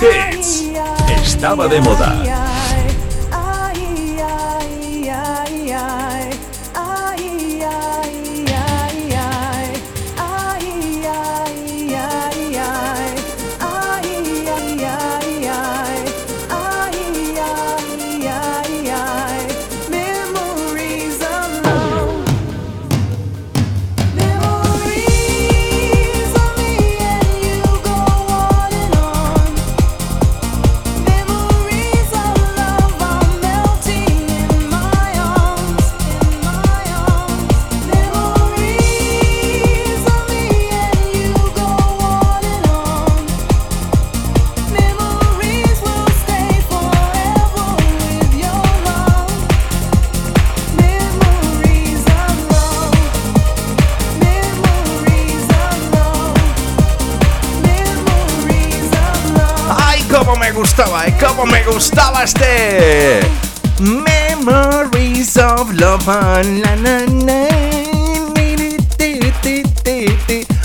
Hits. 0.00 0.64
Estaba 1.22 1.68
de 1.68 1.80
moda. 1.80 2.21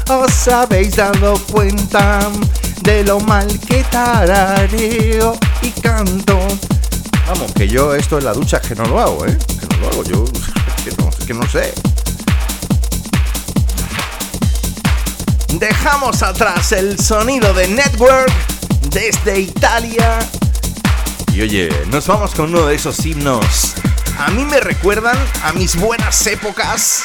¿Os 0.10 0.48
habéis 0.48 0.96
dado 0.96 1.38
cuenta 1.52 2.20
de 2.82 3.04
lo 3.04 3.20
mal 3.20 3.48
que 3.60 3.84
tarareo 3.84 5.38
y 5.62 5.70
canto? 5.82 6.40
Vamos, 7.28 7.52
que 7.54 7.68
yo 7.68 7.94
esto 7.94 8.18
en 8.18 8.26
la 8.26 8.34
ducha 8.34 8.58
es 8.58 8.68
que 8.70 8.76
no 8.76 8.86
lo 8.86 9.00
hago, 9.00 9.26
¿eh? 9.26 9.38
Que 9.60 9.68
no 9.68 9.82
lo 9.82 9.88
hago, 9.90 10.04
yo 10.04 10.26
que 10.84 11.26
que 11.26 11.34
no 11.34 11.50
sé. 11.50 11.74
Dejamos 15.60 16.24
atrás 16.24 16.72
el 16.72 16.98
sonido 17.00 17.54
de 17.54 17.68
Network 17.68 18.32
desde 18.92 19.42
Italia 19.42 20.20
y 21.38 21.42
oye, 21.42 21.70
nos 21.92 22.08
vamos 22.08 22.34
con 22.34 22.50
uno 22.50 22.66
de 22.66 22.74
esos 22.74 23.06
himnos. 23.06 23.76
A 24.18 24.32
mí 24.32 24.44
me 24.44 24.60
recuerdan 24.60 25.16
a 25.44 25.54
mis 25.54 25.76
buenas 25.76 26.26
épocas. 26.26 27.04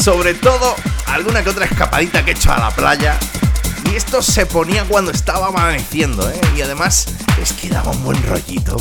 Sobre 0.00 0.34
todo 0.34 0.76
alguna 1.10 1.42
que 1.42 1.50
otra 1.50 1.64
escapadita 1.64 2.24
que 2.24 2.32
he 2.32 2.34
hecho 2.34 2.52
a 2.52 2.58
la 2.58 2.70
playa. 2.70 3.18
Y 3.90 3.96
esto 3.96 4.22
se 4.22 4.46
ponía 4.46 4.84
cuando 4.84 5.10
estaba 5.10 5.48
amaneciendo, 5.48 6.28
¿eh? 6.30 6.40
Y 6.56 6.62
además 6.62 7.06
es 7.40 7.52
que 7.52 7.68
daba 7.68 7.90
un 7.90 8.04
buen 8.04 8.22
rollito. 8.24 8.76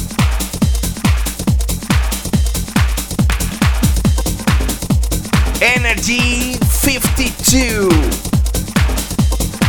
Energy 5.59 6.59
52. 6.81 7.87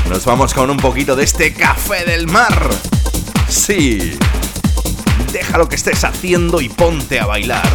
Nos 0.08 0.24
vamos 0.24 0.52
con 0.52 0.70
un 0.70 0.76
poquito 0.76 1.16
de 1.16 1.24
este 1.24 1.54
café 1.54 2.04
del 2.04 2.26
mar. 2.26 2.68
Sí. 3.48 4.18
Deja 5.32 5.58
lo 5.58 5.68
que 5.68 5.76
estés 5.76 6.04
haciendo 6.04 6.60
y 6.60 6.68
ponte 6.68 7.20
a 7.20 7.26
bailar. 7.26 7.68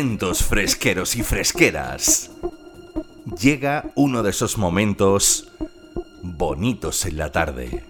Atentos 0.00 0.42
fresqueros 0.42 1.14
y 1.14 1.22
fresqueras. 1.22 2.30
Llega 3.38 3.92
uno 3.96 4.22
de 4.22 4.30
esos 4.30 4.56
momentos 4.56 5.52
bonitos 6.22 7.04
en 7.04 7.18
la 7.18 7.30
tarde. 7.30 7.84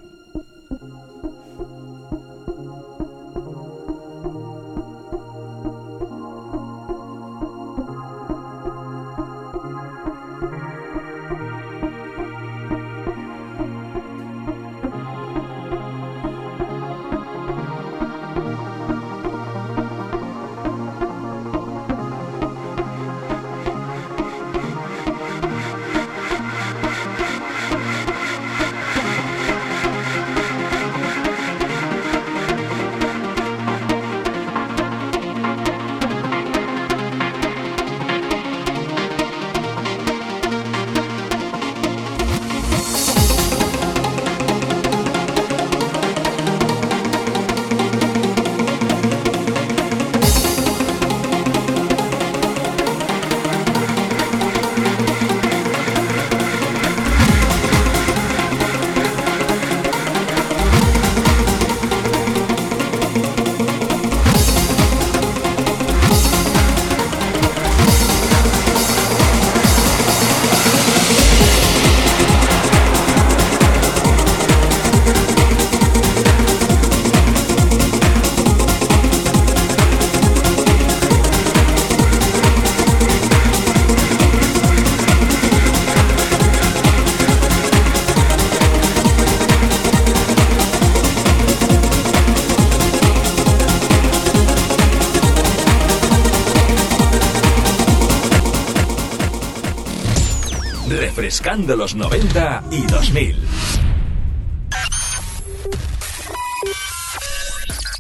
De 101.30 101.76
los 101.76 101.94
90 101.94 102.64
y 102.72 102.82
2000. 102.86 103.36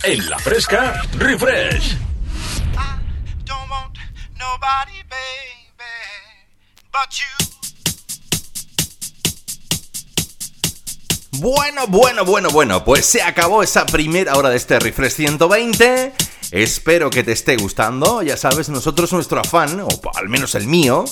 En 0.02 0.28
la 0.28 0.38
fresca, 0.40 1.00
refresh. 1.16 1.96
Bueno, 11.30 11.86
bueno, 11.86 12.24
bueno, 12.24 12.50
bueno, 12.50 12.84
pues 12.84 13.06
se 13.06 13.22
acabó 13.22 13.62
esa 13.62 13.86
primera 13.86 14.34
hora 14.34 14.50
de 14.50 14.56
este 14.56 14.80
refresh 14.80 15.12
120. 15.12 16.12
Espero 16.50 17.10
que 17.10 17.22
te 17.22 17.30
esté 17.30 17.56
gustando. 17.56 18.22
Ya 18.22 18.36
sabes, 18.36 18.68
nosotros 18.68 19.12
nuestro 19.12 19.38
afán, 19.38 19.80
o 19.80 19.88
al 20.16 20.28
menos 20.28 20.56
el 20.56 20.66
mío, 20.66 21.04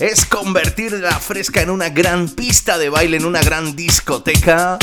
es 0.00 0.24
convertir 0.24 0.92
la 0.92 1.18
fresca 1.20 1.60
en 1.60 1.68
una 1.68 1.90
gran 1.90 2.30
pista 2.30 2.78
de 2.78 2.88
baile, 2.88 3.18
en 3.18 3.26
una 3.26 3.42
gran 3.42 3.76
discoteca, 3.76 4.78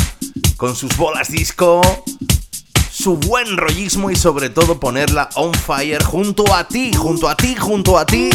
con 0.57 0.75
sus 0.75 0.95
bolas 0.95 1.31
disco, 1.31 1.81
su 2.91 3.17
buen 3.17 3.57
rollismo 3.57 4.11
y 4.11 4.15
sobre 4.15 4.51
todo 4.51 4.79
ponerla 4.79 5.27
on 5.33 5.55
fire 5.55 6.03
junto 6.03 6.53
a 6.53 6.67
ti, 6.67 6.93
junto 6.93 7.27
a 7.27 7.35
ti, 7.35 7.55
junto 7.55 7.97
a 7.97 8.05
ti, 8.05 8.29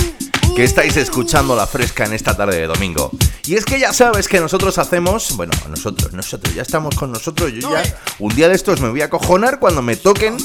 que 0.57 0.65
estáis 0.65 0.97
escuchando 0.97 1.55
la 1.55 1.69
fresca 1.69 2.05
en 2.05 2.15
esta 2.15 2.37
tarde 2.37 2.59
de 2.59 2.67
domingo. 2.67 3.13
Y 3.47 3.55
es 3.55 3.65
que 3.65 3.79
ya 3.79 3.93
sabes 3.93 4.27
que 4.27 4.41
nosotros 4.41 4.77
hacemos, 4.79 5.37
bueno, 5.37 5.53
nosotros, 5.71 6.13
nosotros, 6.13 6.53
ya 6.53 6.63
estamos 6.63 6.97
con 6.97 7.13
nosotros, 7.13 7.53
yo 7.53 7.71
ya 7.71 7.83
un 8.19 8.35
día 8.35 8.49
de 8.49 8.57
estos 8.57 8.81
me 8.81 8.91
voy 8.91 9.03
a 9.03 9.09
cojonar 9.09 9.61
cuando 9.61 9.83
me 9.83 9.95
toquen 9.95 10.37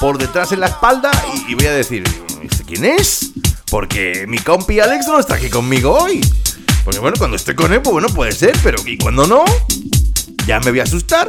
por 0.00 0.18
detrás 0.18 0.50
en 0.50 0.58
la 0.58 0.66
espalda 0.66 1.12
y, 1.46 1.52
y 1.52 1.54
voy 1.54 1.66
a 1.66 1.72
decir, 1.72 2.02
¿este 2.42 2.64
quién 2.64 2.84
es? 2.84 3.30
Porque 3.74 4.26
mi 4.28 4.38
compi 4.38 4.78
Alex 4.78 5.08
no 5.08 5.18
está 5.18 5.34
aquí 5.34 5.50
conmigo 5.50 5.98
hoy. 5.98 6.20
Porque 6.84 7.00
bueno, 7.00 7.16
cuando 7.18 7.36
estoy 7.36 7.56
con 7.56 7.72
él, 7.72 7.82
pues 7.82 7.92
bueno, 7.92 8.08
puede 8.08 8.30
ser, 8.30 8.56
pero 8.62 8.78
¿y 8.86 8.96
cuando 8.96 9.26
no? 9.26 9.44
Ya 10.46 10.60
me 10.60 10.70
voy 10.70 10.78
a 10.78 10.84
asustar. 10.84 11.28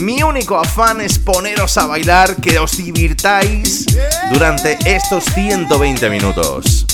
Mi 0.00 0.22
único 0.22 0.58
afán 0.58 1.00
es 1.00 1.18
poneros 1.18 1.78
a 1.78 1.86
bailar, 1.86 2.36
que 2.42 2.58
os 2.58 2.76
divirtáis 2.76 3.86
durante 4.30 4.76
estos 4.84 5.24
120 5.32 6.10
minutos. 6.10 6.84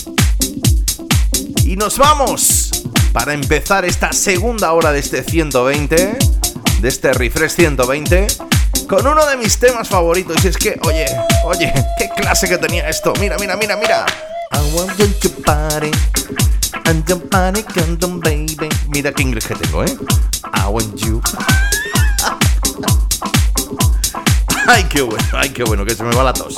Y 1.64 1.74
nos 1.74 1.98
vamos 1.98 2.84
para 3.12 3.34
empezar 3.34 3.84
esta 3.84 4.12
segunda 4.12 4.70
hora 4.70 4.92
de 4.92 5.00
este 5.00 5.24
120, 5.24 6.18
de 6.80 6.88
este 6.88 7.12
refresh 7.12 7.50
120 7.50 8.28
con 8.88 9.06
uno 9.06 9.24
de 9.26 9.36
mis 9.36 9.58
temas 9.58 9.88
favoritos. 9.88 10.44
Y 10.44 10.48
es 10.48 10.56
que, 10.56 10.78
oye, 10.84 11.06
oye, 11.44 11.72
qué 11.98 12.08
clase 12.10 12.48
que 12.48 12.58
tenía 12.58 12.88
esto. 12.88 13.12
Mira, 13.20 13.36
mira, 13.38 13.56
mira, 13.56 13.76
mira. 13.76 14.06
I 14.52 14.58
want 14.74 14.96
you 14.98 15.06
to 15.20 15.28
party. 15.42 15.90
And 16.86 17.04
the 17.06 17.16
party 17.16 17.62
come 17.62 18.20
baby. 18.20 18.68
Mira 18.88 19.12
qué 19.12 19.22
inglés 19.22 19.46
que 19.46 19.54
tengo, 19.54 19.84
¿eh? 19.84 19.96
I 20.54 20.66
want 20.68 20.94
you. 20.96 21.20
ay, 24.68 24.84
qué 24.84 25.02
bueno, 25.02 25.24
ay, 25.32 25.50
qué 25.50 25.64
bueno, 25.64 25.84
que 25.84 25.94
se 25.94 26.02
me 26.02 26.14
va 26.14 26.24
la 26.24 26.32
tos. 26.32 26.54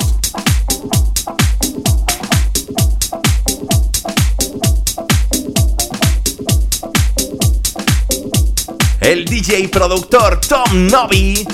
El 9.01 9.25
DJ 9.25 9.69
productor 9.69 10.41
Tom 10.41 10.89
Novi 10.89 11.47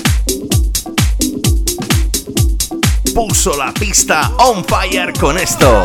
puso 3.13 3.55
la 3.55 3.71
pista 3.71 4.31
on 4.37 4.63
fire 4.63 5.11
con 5.13 5.37
esto. 5.37 5.81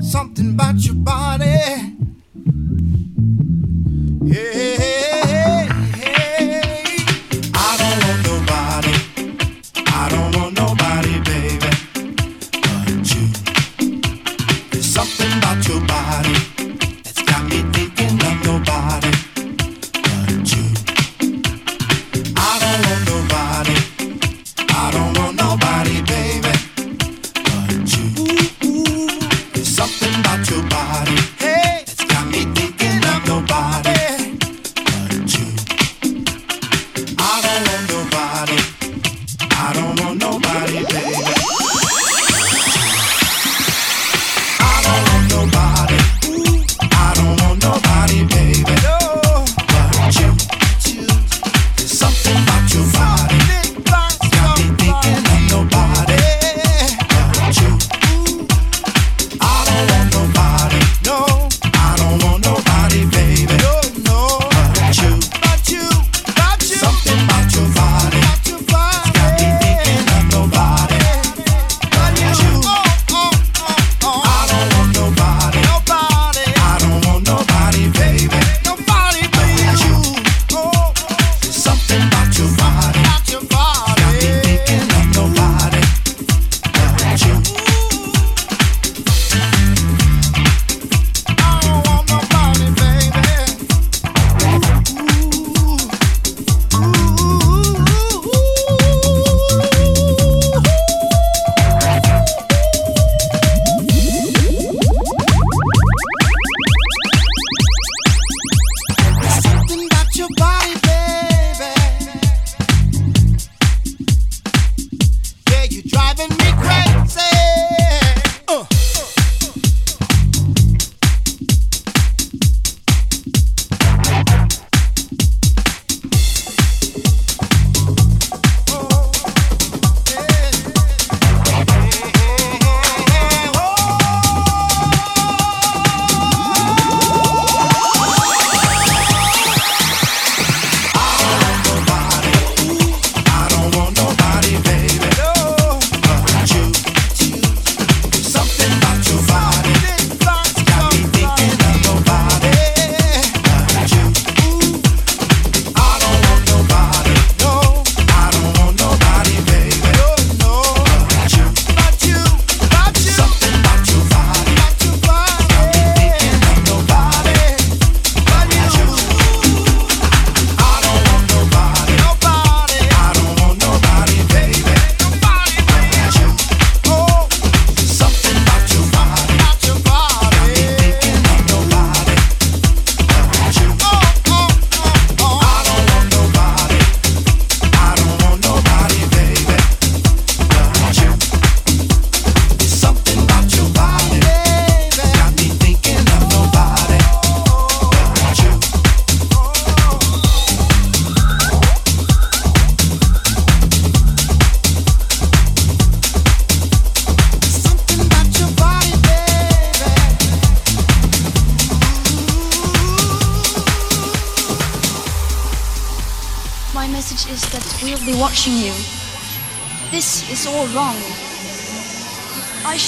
Something 0.00 0.50
about 0.50 0.84
your 0.84 0.96
body. 0.96 1.44
Yeah. 4.24 5.68
I 7.54 7.76
don't 7.78 8.00
want 8.04 8.22
nobody. 8.26 8.94
I 9.86 10.08
don't 10.10 10.36
want 10.36 10.47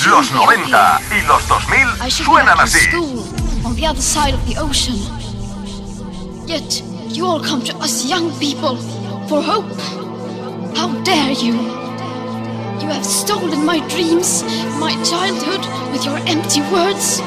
Los 0.09 0.32
90 0.32 1.01
y 1.11 1.26
los 1.26 1.49
2000 1.49 2.11
suenan 2.11 2.61
así. 2.61 2.78
On 3.64 3.74
the 3.74 3.86
other 3.86 4.01
side 4.01 4.34
of 4.34 4.45
the 4.47 4.57
ocean. 4.59 4.97
Yet 6.47 6.82
you 7.09 7.26
all 7.26 7.41
come 7.41 7.62
to 7.64 7.76
us 7.78 8.05
young 8.05 8.30
people 8.38 8.76
for 9.28 9.43
hope. 9.43 9.70
How 10.76 10.88
dare 11.03 11.32
you? 11.32 11.55
You 12.80 12.88
have 12.88 13.05
stolen 13.05 13.64
my 13.64 13.80
dreams, 13.88 14.45
my 14.78 14.93
childhood 15.05 15.66
with 15.93 16.05
your 16.05 16.18
empty 16.26 16.61
words. 16.72 17.20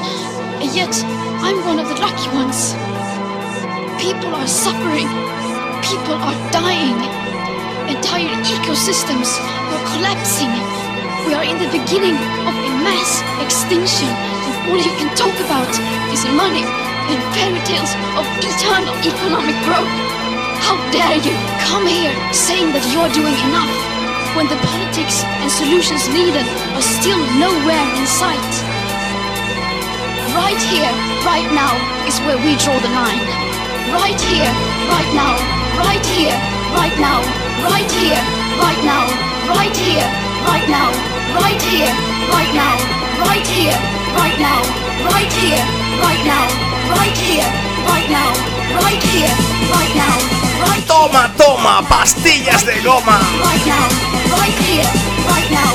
And 0.60 0.74
yet 0.74 0.94
I'm 1.42 1.64
one 1.66 1.78
of 1.78 1.88
the 1.88 1.96
lucky 2.00 2.28
ones. 2.34 2.74
People 4.00 4.34
are 4.34 4.48
suffering. 4.48 5.08
People 5.82 6.14
are 6.14 6.50
dying. 6.52 7.23
Entire 7.84 8.32
ecosystems 8.48 9.28
are 9.68 9.84
collapsing. 9.92 10.48
We 11.28 11.36
are 11.36 11.44
in 11.44 11.60
the 11.60 11.68
beginning 11.68 12.16
of 12.48 12.54
a 12.56 12.70
mass 12.80 13.20
extinction, 13.44 14.08
and 14.08 14.52
all 14.72 14.80
you 14.80 14.92
can 14.96 15.12
talk 15.12 15.36
about 15.44 15.68
is 16.08 16.24
money 16.32 16.64
and 16.64 17.20
fairy 17.36 17.60
tales 17.68 17.92
of 18.16 18.24
eternal 18.40 18.96
economic 19.04 19.56
growth. 19.68 19.92
How 20.64 20.80
dare 20.96 21.20
you 21.20 21.36
come 21.68 21.84
here 21.84 22.16
saying 22.32 22.72
that 22.72 22.88
you're 22.88 23.12
doing 23.12 23.36
enough 23.52 23.72
when 24.32 24.48
the 24.48 24.56
politics 24.64 25.20
and 25.44 25.52
solutions 25.52 26.08
needed 26.08 26.48
are 26.72 26.86
still 27.00 27.20
nowhere 27.36 27.84
in 28.00 28.04
sight? 28.08 28.52
Right 30.32 30.60
here, 30.72 30.88
right 31.28 31.48
now, 31.52 31.76
is 32.08 32.16
where 32.24 32.40
we 32.40 32.56
draw 32.56 32.80
the 32.80 32.92
line. 32.96 33.20
Right 33.92 34.16
here, 34.32 34.48
right 34.88 35.10
now, 35.12 35.36
right 35.76 36.04
here, 36.16 36.32
right 36.74 36.96
now, 36.98 37.20
right 37.70 37.90
here, 37.90 38.22
right 38.60 38.84
now, 38.84 39.06
right 39.48 39.76
here, 39.76 40.06
right 40.46 40.68
now 40.68 41.14
right 41.34 41.60
here, 41.62 41.90
right 42.30 42.52
now, 42.54 42.78
right 43.26 43.46
here, 43.46 43.74
right 44.14 44.38
now, 44.38 44.62
right 45.10 45.32
here, 45.32 45.62
right 45.98 46.22
now, 46.22 46.46
right 46.94 47.16
here, 47.18 47.48
right 47.90 48.08
now, 48.10 48.30
right 48.78 49.02
here, 49.10 49.34
right 49.74 49.94
now, 49.94 50.14
right 50.62 50.78
now 50.78 50.86
Toma, 50.86 51.30
toma, 51.36 51.82
pastillas 51.88 52.64
de 52.64 52.78
goma. 52.82 53.18
Right 53.42 53.64
now, 53.66 53.86
right 54.38 54.56
here, 54.62 54.86
right 55.26 55.50
now, 55.50 55.72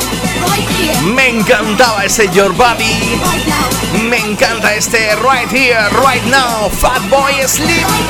right 0.47 0.67
here. 0.77 0.95
Me 1.15 1.39
encantaba 1.39 2.05
ese 2.05 2.29
Your 2.33 2.53
Body. 2.53 3.19
Right 3.19 3.45
now. 3.47 3.67
Me 4.09 4.17
encanta 4.17 4.75
este 4.75 5.15
Right 5.23 5.49
Here, 5.49 5.89
Right 6.03 6.23
Now, 6.29 6.69
Fatboy 6.69 7.47
Slim. 7.47 7.83
Right 7.83 8.09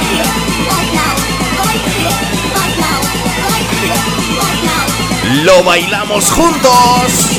Lo 5.43 5.63
bailamos 5.63 6.29
juntos. 6.31 7.38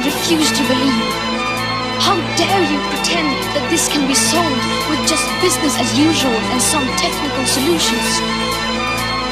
Refuse 0.00 0.48
to 0.56 0.64
believe. 0.64 1.08
How 2.00 2.16
dare 2.40 2.64
you 2.64 2.78
pretend 2.88 3.28
that 3.52 3.68
this 3.68 3.92
can 3.92 4.08
be 4.08 4.16
solved 4.16 4.64
with 4.88 5.00
just 5.04 5.28
business 5.44 5.76
as 5.76 5.92
usual 5.98 6.32
and 6.32 6.60
some 6.62 6.86
technical 6.96 7.44
solutions? 7.44 8.08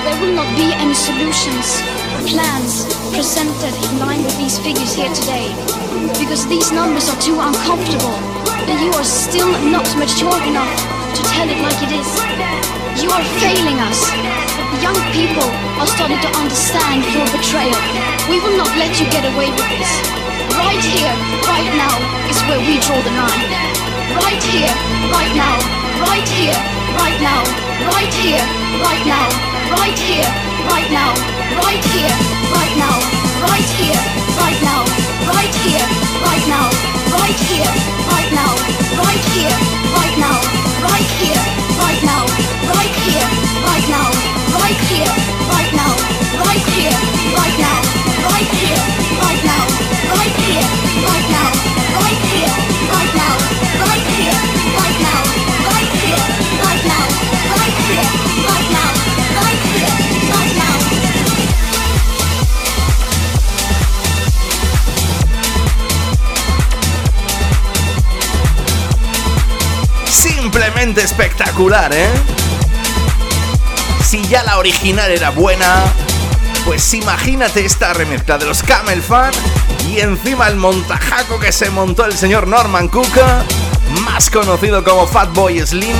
There 0.04 0.18
will 0.20 0.36
not 0.36 0.48
be 0.52 0.68
any 0.76 0.92
solutions 0.94 1.80
plans 2.28 2.84
presented 3.14 3.72
in 3.86 3.98
line 3.98 4.22
with 4.24 4.36
these 4.36 4.58
figures 4.58 4.92
here 4.92 5.12
today, 5.14 5.48
because 6.20 6.44
these 6.46 6.72
numbers 6.72 7.08
are 7.08 7.20
too 7.20 7.38
uncomfortable, 7.40 8.16
and 8.68 8.76
you 8.84 8.92
are 8.92 9.08
still 9.08 9.50
not 9.72 9.86
mature 9.96 10.36
enough 10.44 10.74
to 11.16 11.22
tell 11.32 11.48
it 11.48 11.60
like 11.64 11.80
it 11.80 11.92
is. 11.96 12.85
You 12.96 13.12
are 13.12 13.24
failing 13.44 13.76
us, 13.84 14.08
young 14.80 14.96
people 15.12 15.44
are 15.76 15.84
starting 15.84 16.16
to 16.16 16.30
understand 16.32 17.04
your 17.12 17.28
betrayal. 17.28 17.76
We 18.24 18.40
will 18.40 18.56
not 18.56 18.72
let 18.80 18.96
you 18.96 19.04
get 19.12 19.20
away 19.20 19.52
with 19.52 19.68
this. 19.76 19.92
Right 20.56 20.80
here, 20.80 21.12
right 21.44 21.68
now 21.76 21.92
is 22.32 22.40
where 22.48 22.56
we 22.56 22.80
draw 22.80 22.96
the 22.96 23.12
line. 23.12 23.52
Right 24.16 24.40
here, 24.48 24.72
right 25.12 25.34
now, 25.36 25.60
right 26.08 26.24
here, 26.24 26.56
right 26.96 27.20
now, 27.20 27.44
right 27.84 28.12
here, 28.24 28.44
right 28.80 29.04
now, 29.04 29.28
right 29.76 29.98
here, 30.08 30.30
right 30.72 30.88
now, 30.88 31.12
right 31.60 31.84
here, 31.92 32.16
right 32.48 32.74
now, 32.80 32.96
right 33.44 33.66
here, 33.76 34.00
right 34.40 34.60
now, 34.64 34.80
right 35.36 35.52
here, 35.68 35.84
right 36.24 36.46
now, 36.48 36.66
right 37.12 37.38
here, 37.44 37.72
right 38.08 38.30
now, 38.32 38.52
right 38.96 39.24
here, 39.36 39.56
right 39.92 40.16
now, 40.16 40.38
right 40.80 41.10
here, 41.20 41.55
Simplemente 70.06 71.02
espectacular, 71.02 71.92
¿eh? 71.92 72.08
Si 74.16 74.26
ya 74.28 74.42
la 74.44 74.56
original 74.56 75.10
era 75.10 75.28
buena, 75.28 75.84
pues 76.64 76.94
imagínate 76.94 77.66
esta 77.66 77.92
remezcla 77.92 78.38
de 78.38 78.46
los 78.46 78.62
Camel 78.62 79.02
Fan 79.02 79.30
y 79.90 80.00
encima 80.00 80.48
el 80.48 80.56
montajaco 80.56 81.38
que 81.38 81.52
se 81.52 81.68
montó 81.68 82.06
el 82.06 82.16
señor 82.16 82.46
Norman 82.46 82.88
Cook, 82.88 83.12
más 84.06 84.30
conocido 84.30 84.82
como 84.82 85.06
Fatboy 85.06 85.60
Slim, 85.66 85.98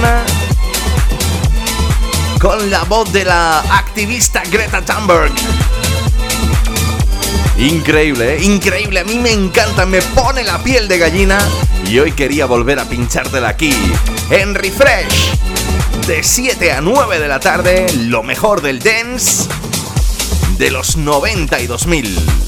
con 2.40 2.70
la 2.70 2.84
voz 2.84 3.12
de 3.12 3.26
la 3.26 3.58
activista 3.58 4.42
Greta 4.50 4.80
Thunberg. 4.80 5.34
Increíble, 7.58 8.36
¿eh? 8.36 8.44
increíble, 8.44 9.00
a 9.00 9.04
mí 9.04 9.18
me 9.18 9.32
encanta, 9.32 9.84
me 9.84 10.00
pone 10.00 10.42
la 10.42 10.62
piel 10.62 10.88
de 10.88 10.96
gallina 10.96 11.38
y 11.86 11.98
hoy 11.98 12.12
quería 12.12 12.46
volver 12.46 12.78
a 12.78 12.86
pinchártela 12.86 13.50
aquí, 13.50 13.74
en 14.30 14.54
Refresh, 14.54 15.35
de 16.06 16.22
7 16.22 16.70
a 16.70 16.80
9 16.80 17.18
de 17.18 17.26
la 17.26 17.40
tarde, 17.40 17.86
lo 17.94 18.22
mejor 18.22 18.62
del 18.62 18.78
dance 18.78 19.48
de 20.56 20.70
los 20.70 20.96
92.000. 20.96 22.45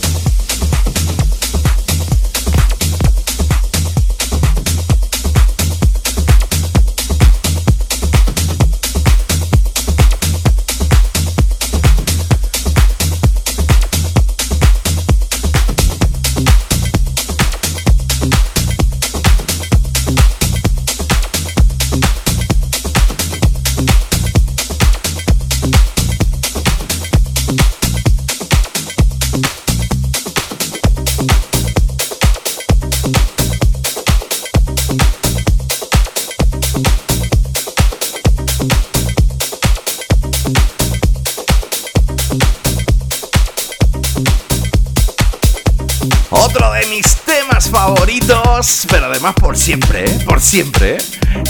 por 49.48 49.56
siempre, 49.56 50.04
¿eh? 50.04 50.18
Por 50.26 50.42
siempre, 50.42 50.96
¿eh? 50.96 50.98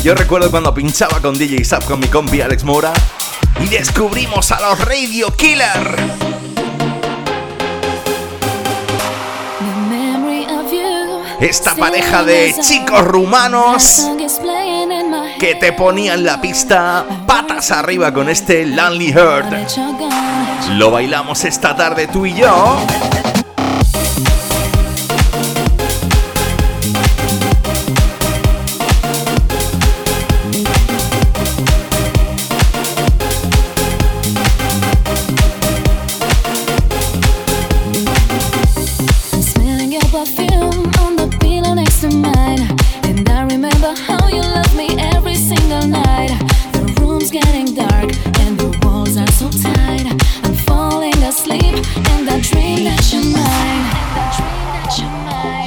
Yo 0.05 0.15
recuerdo 0.15 0.53
cuando 0.53 0.73
pinchaba 0.73 1.21
con 1.21 1.37
DJ 1.37 1.65
Sap 1.65 1.83
con 1.83 1.99
mi 1.99 2.07
compi 2.07 2.41
Alex 2.41 2.63
Mora 2.63 2.93
y 3.61 3.67
descubrimos 3.67 4.53
a 4.53 4.61
los 4.61 4.85
Radio 4.85 5.35
Killer. 5.35 5.97
Esta 11.41 11.75
pareja 11.75 12.23
de 12.23 12.55
chicos 12.61 13.03
rumanos 13.03 14.09
que 15.41 15.57
te 15.57 15.73
ponían 15.73 16.23
la 16.23 16.41
pista 16.41 17.05
patas 17.27 17.73
arriba 17.73 18.15
con 18.15 18.29
este 18.29 18.65
Lonely 18.65 19.13
Heart. 19.13 19.71
Lo 20.75 20.93
bailamos 20.93 21.45
esta 21.45 21.75
tarde 21.75 22.07
tú 22.07 22.27
y 22.27 22.35
yo. 22.35 22.79
And 42.05 43.29
I 43.29 43.43
remember 43.43 43.93
how 43.93 44.29
you 44.29 44.41
loved 44.41 44.77
me 44.77 44.89
every 45.17 45.35
single 45.35 45.85
night. 45.85 46.29
The 46.73 46.97
room's 47.01 47.29
getting 47.29 47.75
dark 47.75 48.15
and 48.39 48.57
the 48.57 48.79
walls 48.85 49.17
are 49.17 49.27
so 49.33 49.51
tight. 49.51 50.07
I'm 50.45 50.55
falling 50.55 51.21
asleep 51.25 51.75
and 51.75 52.31
I 52.31 52.41
dream 52.41 52.85
that 52.85 53.13
you're. 53.13 53.23
And 53.23 53.35
I 53.35 54.31
dream 54.37 54.65
that 54.75 54.97
you're 54.97 55.11
mine. 55.11 55.58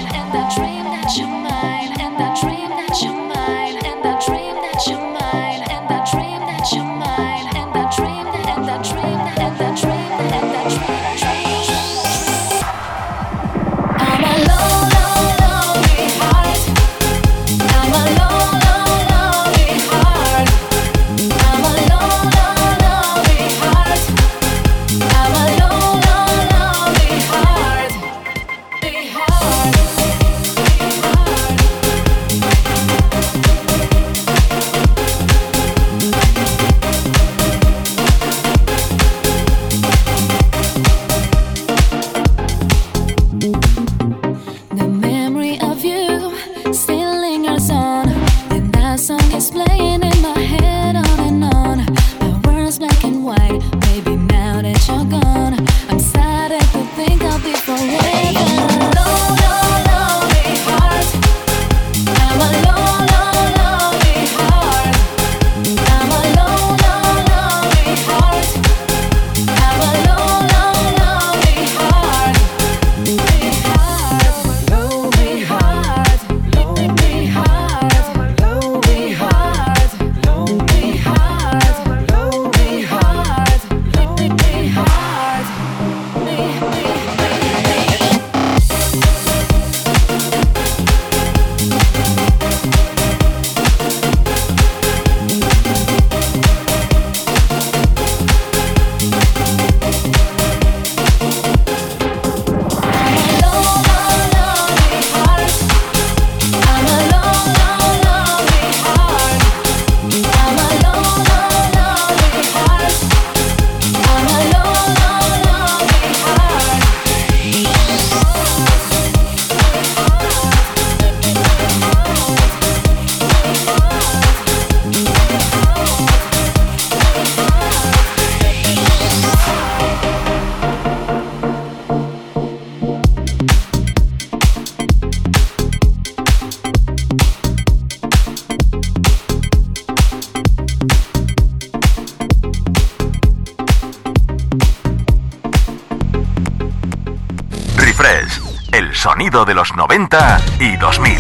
De 149.32 149.54
los 149.54 149.74
90 149.76 150.42
y 150.60 150.76
2000. 150.76 151.16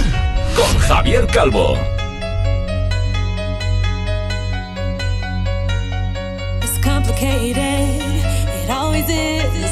Con 0.53 0.79
Javier 0.79 1.25
Calvo. 1.27 1.77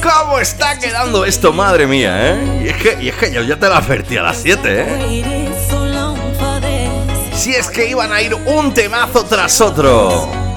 ¿Cómo 0.01 0.39
está 0.39 0.79
quedando 0.79 1.25
esto, 1.25 1.51
madre 1.51 1.85
mía, 1.85 2.31
eh? 2.31 2.61
Y 2.63 2.69
es 2.69 2.77
que, 2.77 3.03
y 3.03 3.09
es 3.09 3.15
que 3.15 3.33
yo 3.33 3.43
ya 3.43 3.59
te 3.59 3.67
la 3.67 3.77
advertí 3.77 4.15
a 4.15 4.23
las 4.23 4.37
7, 4.37 4.61
eh. 4.65 5.51
Si 7.33 7.53
es 7.53 7.69
que 7.69 7.89
iban 7.89 8.13
a 8.13 8.21
ir 8.21 8.33
un 8.33 8.73
temazo 8.73 9.25
tras 9.25 9.59
otro. 9.59 10.48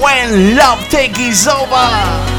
When 0.00 0.56
love 0.56 0.88
takes 0.88 1.46
over. 1.46 2.29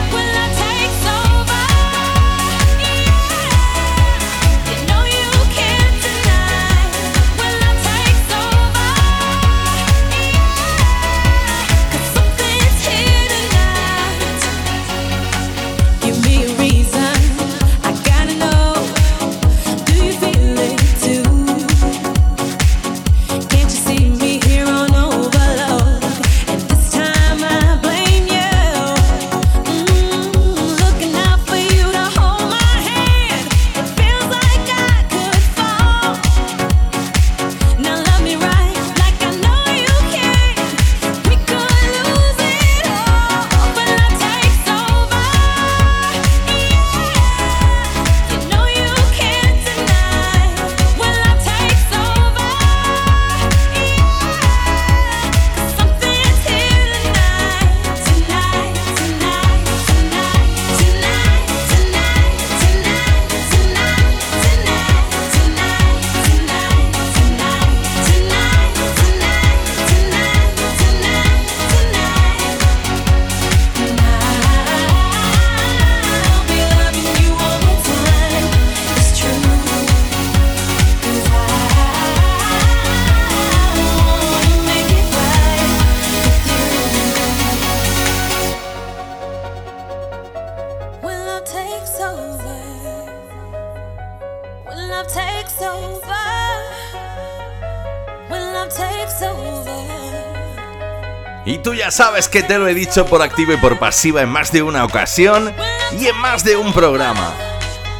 Que 102.31 102.43
te 102.43 102.57
lo 102.57 102.67
he 102.67 102.73
dicho 102.73 103.05
por 103.05 103.21
activa 103.21 103.53
y 103.53 103.57
por 103.57 103.77
pasiva 103.77 104.21
en 104.21 104.29
más 104.29 104.53
de 104.53 104.63
una 104.63 104.85
ocasión 104.85 105.53
y 105.99 106.07
en 106.07 106.17
más 106.17 106.45
de 106.45 106.55
un 106.55 106.71
programa. 106.71 107.33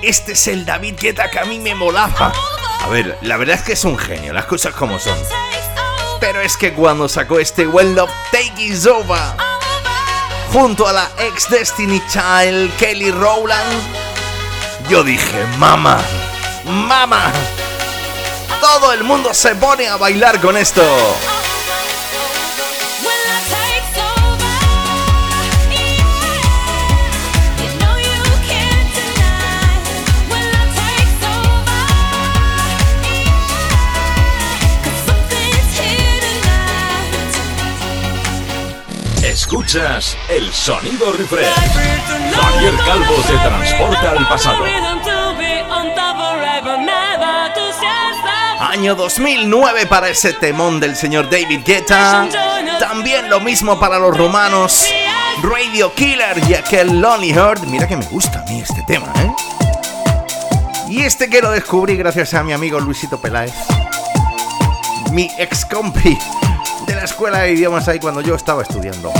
Este 0.01 0.31
es 0.31 0.47
el 0.47 0.65
David 0.65 0.95
Guetta 0.99 1.29
que 1.29 1.37
a 1.37 1.43
mí 1.43 1.59
me 1.59 1.75
molaba. 1.75 2.31
A 2.81 2.87
ver, 2.87 3.17
la 3.21 3.35
verdad 3.35 3.57
es 3.57 3.61
que 3.61 3.73
es 3.73 3.83
un 3.83 3.97
genio, 3.97 4.31
las 4.31 4.45
cosas 4.45 4.73
como 4.73 4.99
son. 4.99 5.17
Pero 6.21 6.39
es 6.39 6.55
que 6.55 6.73
cuando 6.73 7.09
sacó 7.09 7.39
este 7.39 7.67
Well 7.67 7.93
Love 7.93 8.09
Take 8.31 8.61
Is 8.61 8.87
Over, 8.87 9.35
junto 10.53 10.87
a 10.87 10.93
la 10.93 11.11
ex 11.17 11.49
Destiny 11.49 12.01
Child 12.07 12.75
Kelly 12.77 13.11
Rowland, 13.11 13.81
yo 14.89 15.03
dije, 15.03 15.45
mama, 15.57 15.99
mama, 16.63 17.33
todo 18.61 18.93
el 18.93 19.03
mundo 19.03 19.33
se 19.33 19.55
pone 19.55 19.89
a 19.89 19.97
bailar 19.97 20.39
con 20.39 20.55
esto. 20.55 20.81
Escuchas 39.51 40.17
el 40.29 40.49
sonido 40.53 41.11
refresh. 41.11 41.45
Javier 42.33 42.73
Calvo 42.85 43.15
te 43.27 43.33
transporta 43.33 44.11
al 44.11 44.27
pasado. 44.29 44.63
Año 48.61 48.95
2009 48.95 49.87
para 49.87 50.07
ese 50.07 50.31
temón 50.31 50.79
del 50.79 50.95
señor 50.95 51.29
David 51.29 51.63
Guetta. 51.65 52.29
También 52.79 53.29
lo 53.29 53.41
mismo 53.41 53.77
para 53.77 53.99
los 53.99 54.15
romanos. 54.15 54.85
Radio 55.43 55.93
Killer 55.95 56.41
y 56.47 56.53
aquel 56.53 57.01
Lonely 57.01 57.33
Heart. 57.33 57.63
Mira 57.65 57.89
que 57.89 57.97
me 57.97 58.05
gusta 58.05 58.45
a 58.47 58.49
mí 58.49 58.61
este 58.61 58.81
tema, 58.83 59.11
¿eh? 59.17 59.33
Y 60.87 61.01
este 61.01 61.29
que 61.29 61.41
lo 61.41 61.51
descubrí 61.51 61.97
gracias 61.97 62.33
a 62.35 62.43
mi 62.43 62.53
amigo 62.53 62.79
Luisito 62.79 63.19
Peláez. 63.19 63.51
Mi 65.11 65.29
ex 65.37 65.65
compi 65.65 66.17
de 66.87 66.95
la 66.95 67.03
escuela 67.03 67.39
de 67.39 67.51
idiomas 67.51 67.89
ahí 67.89 67.99
cuando 67.99 68.21
yo 68.21 68.35
estaba 68.35 68.61
estudiando. 68.61 69.11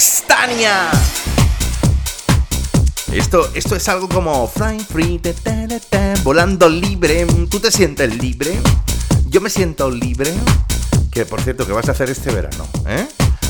Bestania. 0.00 0.90
Esto, 3.12 3.50
esto 3.52 3.76
es 3.76 3.86
algo 3.86 4.08
como 4.08 4.48
flying 4.48 4.80
free, 4.80 5.20
volando 6.22 6.70
libre. 6.70 7.26
¿Tú 7.50 7.60
te 7.60 7.70
sientes 7.70 8.16
libre? 8.16 8.58
Yo 9.26 9.42
me 9.42 9.50
siento 9.50 9.90
libre. 9.90 10.32
Que 11.12 11.26
por 11.26 11.42
cierto, 11.42 11.66
que 11.66 11.72
vas 11.72 11.86
a 11.90 11.92
hacer 11.92 12.08
este 12.08 12.32
verano, 12.32 12.66
¿eh? 12.86 13.06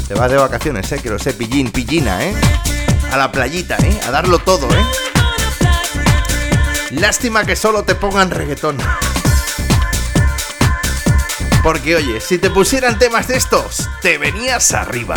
Te 0.08 0.14
vas 0.14 0.28
de 0.28 0.38
vacaciones, 0.38 0.90
¿eh? 0.90 0.98
Que 0.98 1.10
lo 1.10 1.20
sé, 1.20 1.34
pillín, 1.34 1.70
pillina, 1.70 2.24
¿eh? 2.24 2.34
A 3.12 3.16
la 3.16 3.30
playita, 3.30 3.76
¿eh? 3.76 4.00
A 4.08 4.10
darlo 4.10 4.40
todo, 4.40 4.68
¿eh? 4.74 4.84
Lástima 6.90 7.44
que 7.44 7.54
solo 7.54 7.84
te 7.84 7.94
pongan 7.94 8.28
reggaetón. 8.28 8.76
Porque 11.62 11.94
oye, 11.94 12.20
si 12.20 12.38
te 12.38 12.50
pusieran 12.50 12.98
temas 12.98 13.28
de 13.28 13.36
estos, 13.36 13.88
te 14.02 14.18
venías 14.18 14.72
arriba. 14.72 15.14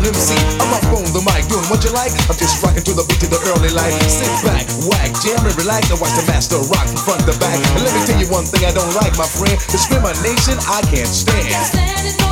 MC. 0.00 0.32
I'm 0.56 0.72
up 0.72 0.86
on 0.96 1.04
the 1.12 1.20
mic 1.28 1.44
doing 1.52 1.66
what 1.68 1.84
you 1.84 1.92
like. 1.92 2.12
I'm 2.30 2.38
just 2.40 2.64
rocking 2.64 2.84
to 2.88 2.92
the 2.96 3.04
beat 3.04 3.20
of 3.26 3.30
the 3.34 3.40
early 3.52 3.68
light. 3.68 3.92
Sit 4.08 4.32
back, 4.40 4.64
whack, 4.88 5.12
jam 5.20 5.44
and 5.44 5.56
relax. 5.60 5.92
I 5.92 6.00
watch 6.00 6.16
the 6.16 6.24
master 6.24 6.56
rock 6.72 6.88
from 6.88 7.02
front 7.04 7.22
to 7.28 7.34
back. 7.36 7.60
And 7.76 7.84
let 7.84 7.92
me 7.92 8.00
tell 8.08 8.16
you 8.16 8.28
one 8.32 8.48
thing 8.48 8.64
I 8.64 8.72
don't 8.72 8.94
like, 8.96 9.12
my 9.20 9.28
friend. 9.28 9.58
Discrimination, 9.68 10.56
I 10.64 10.80
can't 10.88 11.10
stand. 11.10 12.31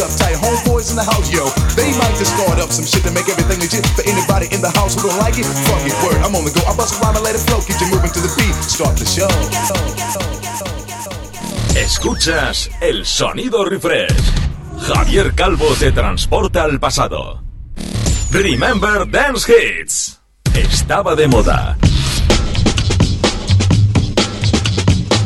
Uptight. 0.00 0.36
Homeboys 0.40 0.90
in 0.90 0.96
the 0.96 1.04
house, 1.04 1.28
yo. 1.30 1.48
They 1.76 1.92
might 1.96 2.16
just 2.16 2.32
start 2.34 2.58
up 2.58 2.70
some 2.72 2.84
shit 2.84 3.04
to 3.04 3.12
make 3.12 3.28
everything 3.28 3.60
legit. 3.60 3.86
For 3.92 4.04
anybody 4.08 4.48
in 4.52 4.60
the 4.60 4.72
house 4.72 4.96
who 4.96 5.08
don't 5.08 5.18
like 5.20 5.36
it, 5.36 5.46
fuck 5.68 5.84
it, 5.84 5.94
word. 6.04 6.20
I'm 6.24 6.34
on 6.34 6.44
the 6.44 6.52
go. 6.52 6.64
I 6.64 6.74
bust 6.76 6.96
a 6.96 7.04
rhyme 7.04 7.16
and 7.16 7.24
let 7.24 7.34
it 7.36 7.44
flow. 7.44 7.60
Keep 7.62 7.80
you 7.80 7.88
moving 7.92 8.12
to 8.12 8.20
the 8.20 8.32
beat. 8.36 8.56
Start 8.64 8.96
the 8.96 9.06
show. 9.06 9.30
Escuchas 11.76 12.70
el 12.80 13.06
sonido 13.06 13.64
refresh. 13.64 14.12
Javier 14.80 15.34
Calvo 15.34 15.68
te 15.78 15.92
transporta 15.92 16.64
al 16.64 16.80
pasado. 16.80 17.42
Remember 18.30 19.10
Dance 19.10 19.52
Hits. 19.52 20.20
Estaba 20.54 21.14
de 21.14 21.28
moda. 21.28 21.76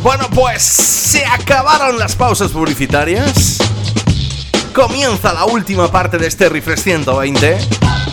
Bueno, 0.03 0.29
pues 0.35 0.63
se 0.63 1.25
acabaron 1.25 1.99
las 1.99 2.15
pausas 2.15 2.51
publicitarias. 2.51 3.54
Comienza 4.75 5.33
la 5.33 5.45
última 5.45 5.89
parte 5.89 6.19
de 6.19 6.27
este 6.27 6.49
Refresh 6.49 6.81
120. 6.81 7.59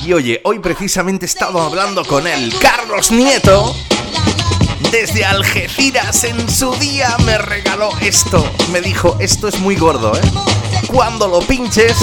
Y 0.05 0.13
oye, 0.13 0.41
hoy 0.43 0.59
precisamente 0.59 1.25
he 1.25 1.27
estado 1.27 1.59
hablando 1.59 2.05
con 2.05 2.27
él, 2.27 2.53
Carlos 2.61 3.09
Nieto. 3.09 3.75
Desde 4.91 5.25
Algeciras 5.25 6.23
en 6.23 6.47
su 6.51 6.71
día 6.75 7.17
me 7.25 7.39
regaló 7.39 7.89
esto. 8.01 8.47
Me 8.71 8.79
dijo, 8.79 9.17
esto 9.19 9.47
es 9.47 9.59
muy 9.59 9.75
gordo, 9.75 10.15
¿eh? 10.15 10.21
Cuando 10.85 11.27
lo 11.27 11.39
pinches, 11.39 11.97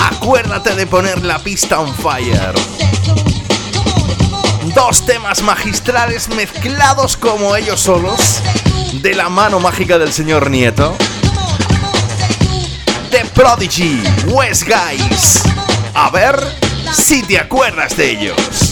acuérdate 0.00 0.74
de 0.74 0.86
poner 0.86 1.24
la 1.24 1.38
pista 1.38 1.80
on 1.80 1.94
fire. 1.94 2.52
Dos 4.74 5.06
temas 5.06 5.42
magistrales 5.42 6.28
mezclados 6.28 7.16
como 7.16 7.56
ellos 7.56 7.80
solos, 7.80 8.42
de 9.00 9.14
la 9.14 9.30
mano 9.30 9.60
mágica 9.60 9.98
del 9.98 10.12
señor 10.12 10.50
Nieto. 10.50 10.94
The 13.10 13.24
Prodigy, 13.34 14.02
West 14.26 14.64
Guys. 14.66 15.42
A 15.94 16.10
ver 16.10 16.38
si 16.92 17.22
te 17.22 17.38
acuerdas 17.38 17.96
de 17.96 18.10
ellos. 18.10 18.67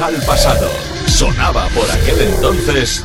Al 0.00 0.20
pasado. 0.26 0.70
Sonaba 1.06 1.68
por 1.68 1.88
aquel 1.90 2.20
entonces 2.20 3.04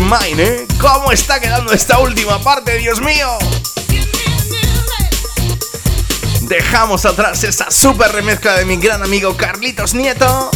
Mine, 0.00 0.42
¿eh? 0.42 0.66
¿Cómo 0.78 1.10
está 1.10 1.40
quedando 1.40 1.72
esta 1.72 1.98
última 1.98 2.38
parte, 2.38 2.76
Dios 2.78 3.00
mío? 3.00 3.38
Dejamos 6.52 7.06
atrás 7.06 7.44
esa 7.44 7.70
super 7.70 8.12
remezcla 8.12 8.58
de 8.58 8.66
mi 8.66 8.76
gran 8.76 9.02
amigo 9.02 9.34
Carlitos 9.38 9.94
Nieto. 9.94 10.50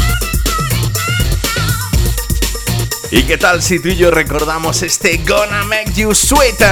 ¿Y 3.11 3.23
qué 3.23 3.39
tal 3.39 3.63
si 3.63 3.81
tú 3.81 3.89
y 3.89 3.97
yo 3.97 4.11
recordamos 4.11 4.83
este 4.83 5.17
Gonna 5.27 5.65
Make 5.65 5.95
You 5.95 6.15
Sweet? 6.15 6.63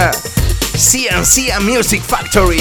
CNC 0.77 1.59
Music 1.63 2.03
Factory. 2.07 2.61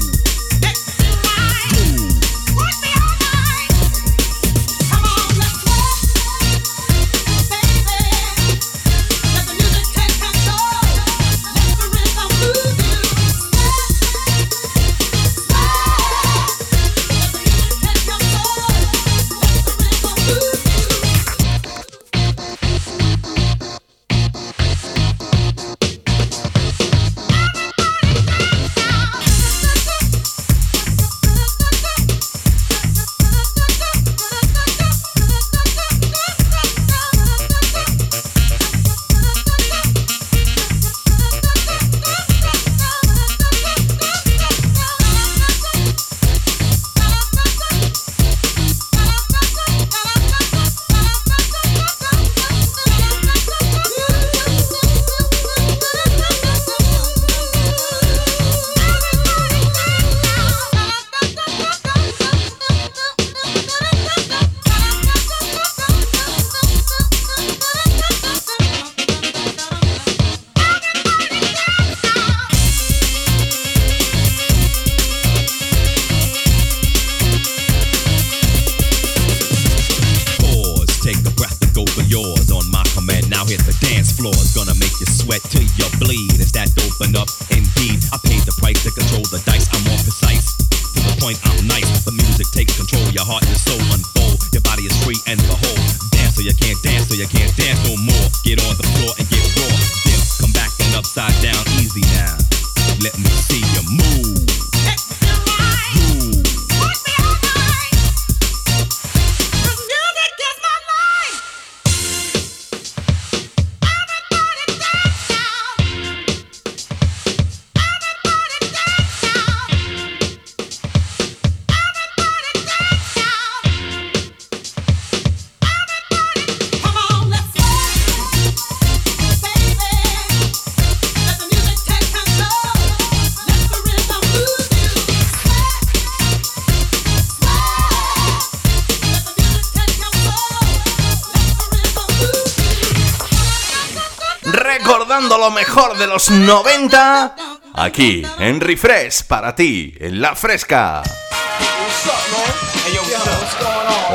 Los 146.21 146.29
90 146.29 147.35
aquí 147.73 148.21
en 148.37 148.59
Refresh 148.59 149.23
para 149.23 149.55
ti 149.55 149.95
en 149.99 150.21
la 150.21 150.35
fresca. 150.35 151.01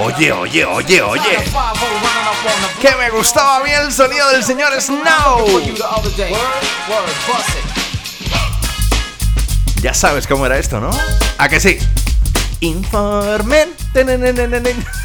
Oye, 0.04 0.30
oye, 0.30 0.64
oye, 0.64 1.02
oye. 1.02 1.44
Que 2.80 2.94
me 2.94 3.10
gustaba 3.10 3.60
bien 3.64 3.82
el 3.82 3.92
sonido 3.92 4.28
del 4.30 4.44
señor 4.44 4.80
Snow. 4.80 5.44
Ya 9.82 9.92
sabes 9.92 10.28
cómo 10.28 10.46
era 10.46 10.58
esto, 10.58 10.78
¿no? 10.78 10.90
¿A 11.38 11.48
que 11.48 11.58
sí? 11.58 11.78
Informen. 12.60 13.74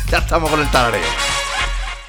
Ya 0.09 0.17
estamos 0.19 0.51
con 0.51 0.59
el 0.59 0.69
talareo. 0.69 1.01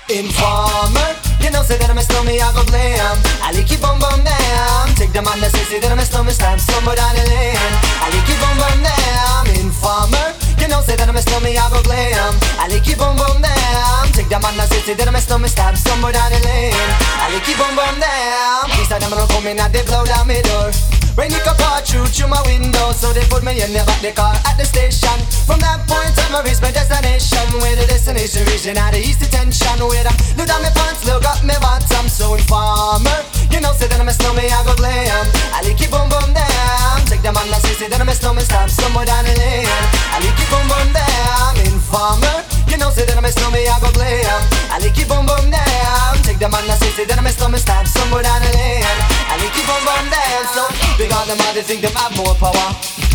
Informer. 0.08 1.21
You 1.42 1.50
know, 1.50 1.62
say 1.66 1.76
that 1.76 1.90
I'm 1.90 1.98
a 1.98 2.02
snowman, 2.06 2.38
I 2.38 2.48
go 2.54 2.62
blam. 2.70 3.18
I 3.42 3.50
like 3.50 3.66
you 3.66 3.78
bum 3.82 3.98
bum 3.98 4.22
down. 4.22 4.94
Take 4.94 5.10
the 5.10 5.22
man 5.22 5.42
that 5.42 5.50
say, 5.50 5.66
say 5.66 5.78
that 5.82 5.90
I'm 5.90 5.98
a 5.98 6.06
snowman, 6.06 6.30
stamp 6.32 6.62
somewhere 6.62 6.94
down 6.94 7.18
the 7.18 7.26
lane. 7.26 7.74
I 7.98 8.06
like 8.14 8.26
you 8.30 8.38
bum 8.38 8.54
bum 8.62 8.78
down. 8.78 9.50
Informer. 9.58 10.38
You 10.62 10.70
know, 10.70 10.78
say 10.86 10.94
that 10.94 11.10
I'm 11.10 11.18
a 11.18 11.22
snowman, 11.22 11.58
I 11.58 11.66
go 11.66 11.82
glam. 11.82 12.38
I 12.62 12.70
like 12.70 12.86
you 12.86 12.94
bum 12.94 13.18
bum 13.18 13.42
down. 13.42 14.06
Take 14.14 14.30
the 14.30 14.38
man 14.38 14.54
that 14.54 14.70
say, 14.70 14.86
say 14.86 14.94
that 14.94 15.10
I'm 15.10 15.18
a 15.18 15.20
snowman, 15.20 15.50
stamp 15.50 15.74
somewhere 15.74 16.14
down 16.14 16.30
the 16.30 16.38
lane. 16.46 16.78
I 17.18 17.34
like 17.34 17.46
you 17.50 17.58
bum 17.58 17.74
bum 17.74 17.98
down. 17.98 18.70
Please, 18.70 18.94
I'm 18.94 19.02
gonna 19.02 19.26
come 19.26 19.50
in 19.50 19.58
they 19.74 19.82
blow 19.82 20.06
down 20.06 20.30
my 20.30 20.38
door. 20.46 21.01
Rainy 21.12 21.36
you 21.36 21.44
could 21.44 21.60
part 21.60 21.84
through 21.84 22.08
through 22.08 22.32
my 22.32 22.40
window 22.48 22.88
So 22.96 23.12
they 23.12 23.20
put 23.28 23.44
me 23.44 23.60
in 23.60 23.76
the 23.76 23.84
back 23.84 24.00
the 24.00 24.16
car 24.16 24.32
at 24.48 24.56
the 24.56 24.64
station. 24.64 25.12
From 25.44 25.60
that 25.60 25.84
point 25.84 26.16
on 26.24 26.32
I 26.32 26.40
reached 26.40 26.64
my 26.64 26.72
destination 26.72 27.44
Where 27.60 27.76
the 27.76 27.84
destination 27.84 28.48
region 28.48 28.80
had 28.80 28.96
the 28.96 29.00
east 29.04 29.20
detention 29.20 29.76
Where 29.84 30.08
I 30.08 30.12
look 30.40 30.48
down 30.48 30.64
my 30.64 30.72
pants, 30.72 31.04
look 31.04 31.20
up 31.28 31.44
my 31.44 31.52
bottom 31.60 32.08
So 32.08 32.32
informer, 32.32 33.12
you 33.52 33.60
know 33.60 33.76
say 33.76 33.92
that 33.92 34.00
I'm 34.00 34.08
a 34.08 34.14
snowman, 34.16 34.48
I 34.48 34.64
go 34.64 34.72
glam. 34.72 35.28
I 35.52 35.60
like 35.60 35.76
it 35.76 35.92
boom 35.92 36.08
boom 36.08 36.32
damn. 36.32 37.04
Take 37.04 37.20
them 37.20 37.36
on, 37.36 37.44
I 37.52 37.60
say, 37.60 37.76
say 37.76 37.88
that 37.92 38.00
I'm 38.00 38.08
a 38.08 38.16
snowman, 38.16 38.48
stop 38.48 38.72
somewhere 38.72 39.04
down 39.04 39.28
the 39.28 39.36
lane 39.36 39.68
I 39.68 40.24
like 40.24 40.40
it 40.40 40.48
boom 40.48 40.64
boom 40.64 40.96
damn 40.96 41.60
Informer, 41.68 42.40
you 42.72 42.80
know 42.80 42.88
say 42.88 43.04
that 43.04 43.20
I'm 43.20 43.28
a 43.28 43.28
snowman, 43.28 43.68
I 43.68 43.76
go 43.84 43.92
glam. 43.92 44.40
I 44.72 44.80
like 44.80 44.96
it 44.96 45.04
boom 45.04 45.28
boom 45.28 45.52
damn. 45.52 46.16
Take 46.24 46.40
them 46.40 46.56
on, 46.56 46.64
I 46.64 46.72
say, 46.80 46.88
say 46.96 47.04
that 47.04 47.20
I'm 47.20 47.28
a 47.28 47.32
snowman, 47.36 47.60
stop 47.60 47.84
somewhere 47.84 48.24
down 48.24 48.40
the 48.40 48.48
lane 48.56 49.11
and 49.32 49.40
they 49.40 49.48
keep 49.56 49.64
on 49.64 49.80
run 49.88 50.06
them, 50.12 50.44
so 50.52 50.68
because 51.00 51.26
them 51.26 51.40
all 51.40 51.54
they 51.56 51.64
think 51.64 51.80
them 51.80 51.96
have 51.96 52.12
more 52.20 52.36
power. 52.36 52.68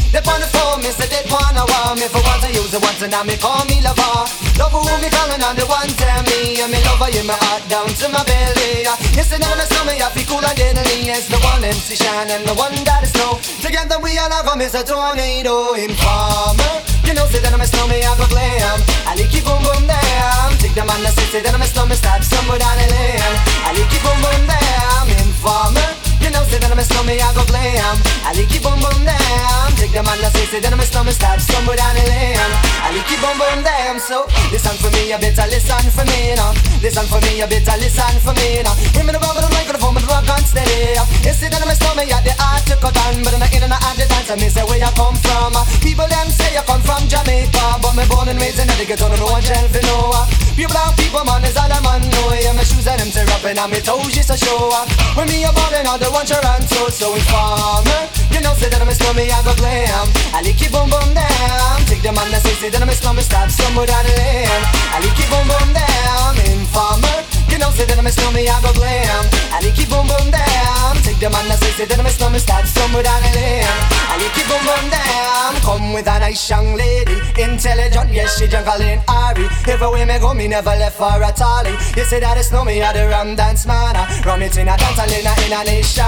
They 0.10 0.24
on 0.24 0.40
the 0.40 0.48
phone, 0.50 0.80
me 0.82 0.90
say 0.90 1.06
they 1.12 1.22
wanna 1.30 1.68
want 1.68 2.00
me 2.00 2.08
for 2.08 2.24
once 2.24 2.42
I 2.42 2.50
use 2.50 2.74
it 2.74 2.82
once 2.82 3.04
and 3.04 3.12
now 3.12 3.28
me 3.28 3.36
call 3.38 3.60
me 3.68 3.84
lover. 3.84 4.26
Love 4.56 4.72
who 4.72 4.82
me 5.04 5.12
calling 5.12 5.44
on 5.44 5.54
the 5.54 5.68
one 5.68 5.92
tell 6.00 6.24
me, 6.26 6.58
and 6.64 6.72
me 6.72 6.80
lover 6.88 7.12
in 7.12 7.28
my 7.28 7.36
heart 7.36 7.62
down 7.68 7.86
to 7.86 8.08
my 8.08 8.24
belly. 8.24 8.88
Yes, 9.14 9.30
and 9.36 9.44
I'm 9.44 9.60
a 9.60 9.66
stomach, 9.68 10.00
I 10.00 10.08
feel 10.16 10.26
cool 10.32 10.42
and 10.42 10.56
deadly. 10.56 11.06
Yes, 11.06 11.28
the 11.28 11.38
one 11.44 11.60
MC 11.60 12.00
shine 12.00 12.32
and 12.32 12.48
the 12.48 12.56
one 12.56 12.74
that 12.88 13.04
is 13.04 13.12
snow. 13.12 13.36
Together 13.60 14.00
we 14.00 14.18
all 14.18 14.32
have 14.32 14.48
a 14.48 14.56
Mr. 14.56 14.82
Tornado 14.88 15.76
Informer. 15.76 16.82
You 17.04 17.14
know, 17.14 17.28
say 17.28 17.44
that 17.44 17.52
I'm 17.52 17.60
a 17.60 17.68
snowman, 17.68 18.00
I 18.00 18.16
go 18.16 18.26
glam. 18.32 18.80
I 19.06 19.14
like 19.20 19.30
you 19.36 19.44
boom 19.44 19.60
boom 19.60 19.86
damn. 19.86 20.56
Take 20.58 20.72
the 20.72 20.88
man 20.88 21.04
that 21.04 21.14
say, 21.20 21.28
say 21.36 21.42
that 21.44 21.52
I'm 21.52 21.62
a 21.62 21.68
snowman, 21.68 22.00
stop 22.00 22.24
somewhere 22.24 22.64
down 22.64 22.80
the 22.80 22.88
lane. 22.96 23.22
I 23.68 23.76
like 23.76 23.92
you 23.92 24.00
boom 24.00 24.18
boom 24.24 24.44
damn. 24.48 25.08
Informer. 25.20 26.07
You 26.28 26.36
know, 26.36 26.44
say 26.44 26.60
that 26.60 26.68
I'm 26.68 26.76
a 26.76 26.84
snowman, 26.84 27.24
I 27.24 27.32
go 27.32 27.48
glam. 27.48 27.96
I 28.28 28.36
like 28.36 28.52
you 28.52 28.60
boom 28.60 28.76
boom 28.84 29.00
damn. 29.08 29.72
Take 29.80 29.96
the 29.96 30.04
man 30.04 30.20
that 30.20 30.36
say, 30.36 30.44
say 30.52 30.60
that 30.60 30.76
I'm 30.76 30.84
a 30.84 30.84
snowman, 30.84 31.16
stop 31.16 31.40
somewhere 31.40 31.80
down 31.80 31.96
the 31.96 32.04
lane. 32.04 32.36
I 32.84 32.92
like 32.92 33.08
you 33.08 33.16
boom 33.24 33.40
boom 33.40 33.64
damn. 33.64 33.96
So 33.96 34.28
listen 34.52 34.76
for 34.76 34.92
me, 34.92 35.08
you 35.08 35.16
better 35.16 35.48
listen 35.48 35.88
for 35.88 36.04
me 36.04 36.36
now. 36.36 36.52
Listen 36.84 37.08
for 37.08 37.24
me, 37.24 37.40
you 37.40 37.48
better 37.48 37.80
listen 37.80 38.20
for 38.20 38.36
me 38.36 38.60
now. 38.60 38.76
Bring 38.92 39.08
me 39.08 39.16
the 39.16 39.24
rubber, 39.24 39.40
the 39.40 39.48
microphone, 39.56 39.96
the 39.96 40.04
rock 40.04 40.28
on 40.28 40.44
steady. 40.44 41.00
You 41.24 41.32
say 41.32 41.48
that 41.48 41.64
I'm 41.64 41.72
a 41.72 41.76
snowman, 41.80 42.12
yeah, 42.12 42.20
the 42.20 42.36
art 42.44 42.68
to 42.68 42.76
cut 42.76 43.00
on, 43.08 43.24
but 43.24 43.32
in 43.32 43.40
the 43.40 43.48
in 43.56 43.64
and 43.64 43.72
out 43.72 43.96
the 43.96 44.04
dance, 44.04 44.28
I 44.28 44.36
say 44.52 44.68
where 44.68 44.84
you 44.84 44.92
come 45.00 45.16
from. 45.24 45.56
People 45.80 46.12
them 46.12 46.28
say 46.28 46.52
you 46.52 46.64
come 46.68 46.84
from 46.84 47.08
Jamaica, 47.08 47.80
but 47.80 47.96
me 47.96 48.04
born 48.12 48.28
and 48.28 48.36
raised 48.36 48.60
in 48.60 48.68
Connecticut, 48.68 49.00
on 49.00 49.16
no 49.16 49.32
one 49.32 49.42
tell 49.48 49.64
for 49.72 49.80
no. 49.88 50.12
Uh. 50.12 50.28
Pure 50.60 50.70
black 50.70 50.98
people, 50.98 51.24
man, 51.24 51.46
is 51.48 51.56
all 51.56 51.72
a 51.72 51.80
man 51.82 52.02
know. 52.04 52.36
Yeah, 52.36 52.52
my 52.52 52.68
shoes 52.68 52.86
and 52.86 53.00
them 53.00 53.10
tear 53.16 53.30
up 53.32 53.46
and 53.48 53.58
on 53.58 53.72
me 53.72 53.80
toes 53.80 54.12
just 54.12 54.30
a 54.30 54.38
show. 54.38 54.70
Uh. 54.70 54.86
When 55.16 55.26
me 55.30 55.46
a 55.46 55.52
ballin', 55.54 55.88
all 55.88 55.98
the 55.98 56.10
one 56.18 56.26
Toronto, 56.26 56.90
so 56.90 57.14
informer. 57.14 58.02
You 58.34 58.42
know, 58.42 58.54
say 58.58 58.70
that 58.70 58.82
I'm 58.82 58.90
a 58.90 58.96
snowman, 58.96 59.30
I 59.30 59.38
go 59.46 59.54
glam. 59.54 60.10
I 60.34 60.42
like 60.42 60.58
it 60.58 60.72
boom 60.74 60.90
boom 60.90 61.14
down. 61.14 61.78
Take 61.86 62.02
the 62.02 62.12
man 62.12 62.32
that 62.34 62.42
say, 62.42 62.58
say 62.58 62.70
that 62.70 62.82
I'm 62.82 62.90
a 62.90 62.94
snowman, 62.94 63.24
stop 63.24 63.50
somewhere 63.52 63.86
down 63.86 64.04
the 64.04 64.14
lane. 64.18 64.64
I 64.94 64.98
like 64.98 65.14
it 65.14 65.30
boom 65.30 65.46
boom 65.46 65.70
down. 65.78 66.34
Informer. 66.50 67.37
You 67.50 67.58
know, 67.58 67.72
say 67.72 67.86
that 67.86 67.98
I'm 67.98 68.06
a 68.06 68.12
snowman, 68.12 68.48
I 68.48 68.58
go 68.62 68.72
glam. 68.74 69.24
I 69.52 69.60
like 69.64 69.78
it 69.78 69.90
boom 69.90 70.08
boom 70.08 70.28
down. 70.32 70.94
Take 71.02 71.20
the 71.20 71.30
man 71.30 71.48
that 71.48 71.60
say, 71.60 71.72
say 71.74 71.86
that 71.86 71.98
I'm 72.00 72.06
a 72.06 72.12
snowman, 72.12 72.40
stop 72.40 72.66
somewhere 72.66 73.04
down 73.04 73.22
the 73.24 73.32
lane. 73.34 73.66
I 73.66 74.16
like 74.20 74.38
it 74.38 74.48
boom 74.48 74.62
boom 74.68 74.86
down. 74.92 75.52
Come 75.64 75.94
with 75.94 76.08
a 76.08 76.20
nice 76.20 76.44
young 76.50 76.76
lady, 76.76 77.18
intelligent, 77.40 78.12
yes, 78.12 78.38
she 78.38 78.48
jungle 78.48 78.82
in 78.82 79.00
Ari. 79.08 79.48
Everywhere 79.68 80.06
me 80.06 80.20
go, 80.20 80.34
me 80.34 80.48
never 80.48 80.76
left 80.76 80.98
for 80.98 81.12
a 81.12 81.32
tally. 81.32 81.76
You 81.96 82.04
say 82.04 82.20
that 82.20 82.38
it's 82.38 82.52
no 82.52 82.64
me, 82.64 82.82
I 82.82 82.94
the 82.94 83.08
rum 83.08 83.36
dance 83.36 83.66
man. 83.66 83.96
Rum 84.24 84.42
it 84.44 84.56
in 84.58 84.68
a 84.68 84.76
dance, 84.78 85.00
in 85.08 85.26
a, 85.26 85.34
in 85.48 85.54
a 85.56 85.60
nation. 85.64 86.06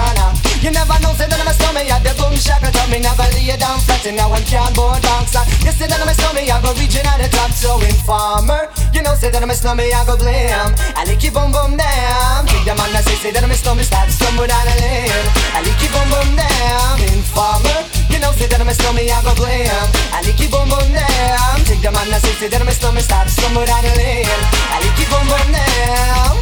You 0.60 0.70
never 0.70 0.96
know, 1.00 1.16
say 1.16 1.24
that 1.26 1.40
I'm 1.40 1.48
a 1.48 1.54
snowman, 1.56 1.88
I 1.88 1.98
the 2.04 2.12
boom 2.20 2.36
shaka. 2.36 2.68
Tell 2.70 2.88
me 2.92 3.00
never 3.00 3.26
lay 3.32 3.56
down 3.56 3.80
flat 3.80 4.04
in 4.04 4.20
a 4.20 4.28
one 4.28 4.44
cardboard 4.44 5.00
box. 5.02 5.32
You 5.64 5.72
say 5.72 5.88
that 5.88 6.00
I'm 6.00 6.08
a 6.08 6.14
snowman, 6.14 6.46
I 6.46 6.60
go 6.60 6.70
reaching 6.76 7.04
at 7.08 7.18
the 7.18 7.28
top, 7.32 7.50
so 7.50 7.80
informer. 7.80 8.68
You 8.92 9.02
know, 9.02 9.16
say 9.16 9.32
that 9.32 9.42
I'm 9.42 9.50
a 9.50 9.56
snowman, 9.56 9.88
I 9.88 10.04
go 10.04 10.16
blam. 10.20 10.76
I 10.96 11.04
like 11.08 11.24
it 11.24 11.29
boom 11.32 11.52
boom 11.52 11.76
down. 11.76 12.46
Take 12.46 12.64
the 12.66 12.74
man 12.74 12.90
that 12.92 13.04
say, 13.06 13.14
say 13.14 13.30
that 13.30 13.42
I'm 13.42 13.50
a 13.50 13.54
snowman, 13.54 13.84
stop 13.84 14.08
somewhere 14.10 14.48
down 14.48 14.64
the 14.66 14.74
lane. 14.82 15.26
I 15.54 15.62
like 15.62 15.78
it 15.78 15.90
boom 15.94 16.08
boom 16.10 16.30
down. 16.34 16.94
Informer. 17.14 17.86
You 18.10 18.18
know, 18.18 18.32
say 18.34 18.50
that 18.50 18.58
a 18.58 18.74
snowman, 18.74 19.06
I 19.06 19.18
go 19.22 19.34
blam. 19.38 19.86
I 20.10 20.22
like 20.26 20.38
it 20.38 20.50
boom 20.50 20.66
boom 20.66 20.88
down. 20.90 21.56
Take 21.66 21.82
the 21.82 21.90
man 21.94 22.08
that 22.10 22.22
say, 22.22 22.34
say 22.36 22.48
that 22.50 22.60
I'm 22.60 22.68
a 22.68 22.74
snowman, 22.74 23.02
stop 23.02 23.28
somewhere 23.30 23.66
down 23.66 23.82
the 23.86 23.94
lane. 23.94 24.26
Like 24.74 24.98
it 24.98 25.08
boom 25.10 25.26
boom 25.30 25.48
down. 25.54 26.34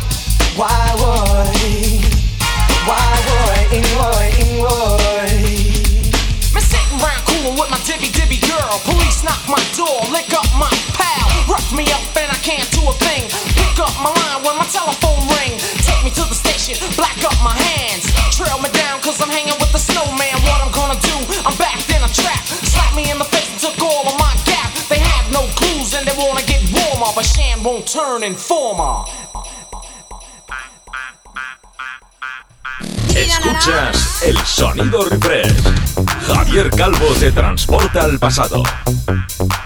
Why 0.56 0.74
would? 0.98 1.52
Why 2.88 3.12
would? 3.28 3.66
In 3.76 3.86
would? 3.98 4.30
In 4.40 4.50
would? 4.64 5.32
Me 6.54 6.60
sitting 6.64 6.98
round 6.98 7.22
coolin' 7.28 7.54
with 7.60 7.70
my 7.70 7.78
dibby 7.84 8.08
dibby 8.14 8.40
girl. 8.42 8.80
Police 8.88 9.22
knock 9.22 9.42
my 9.46 9.60
door, 9.76 10.00
lick 10.10 10.32
up 10.32 10.48
my 10.56 10.72
pal. 10.96 11.28
Rough 11.46 11.70
me 11.76 11.84
up 11.92 12.04
and 12.16 12.30
I 12.32 12.38
can't 12.40 12.68
do 12.72 12.82
a 12.88 12.94
thing. 13.04 13.47
Black 16.98 17.16
up 17.22 17.38
my 17.46 17.54
hands. 17.54 18.10
Trail 18.34 18.58
me 18.58 18.68
down 18.74 19.00
cause 19.00 19.22
I'm 19.22 19.30
hanging 19.30 19.54
with 19.62 19.70
the 19.70 19.78
snowman. 19.78 20.34
What 20.42 20.58
I'm 20.58 20.74
gonna 20.74 20.98
do? 20.98 21.16
I'm 21.46 21.56
backed 21.56 21.88
in 21.94 22.02
a 22.02 22.10
trap. 22.10 22.42
Slap 22.44 22.94
me 22.98 23.10
in 23.10 23.18
the 23.18 23.28
face 23.30 23.48
and 23.54 23.60
took 23.62 23.78
all 23.78 24.04
of 24.10 24.18
my 24.18 24.34
gap. 24.44 24.74
They 24.90 24.98
have 24.98 25.30
no 25.30 25.46
clues 25.54 25.94
and 25.94 26.04
they 26.04 26.16
wanna 26.18 26.42
get 26.42 26.60
warmer. 26.74 27.14
But 27.14 27.24
Shan 27.24 27.62
won't 27.62 27.86
turn 27.86 28.26
informer. 28.26 29.06
Escuchas 33.14 34.22
el 34.22 34.38
sonido 34.38 35.04
refresh. 35.04 35.54
Javier 36.26 36.70
Calvo 36.70 37.06
te 37.18 37.32
transporta 37.32 38.02
al 38.02 38.18
pasado. 38.18 38.62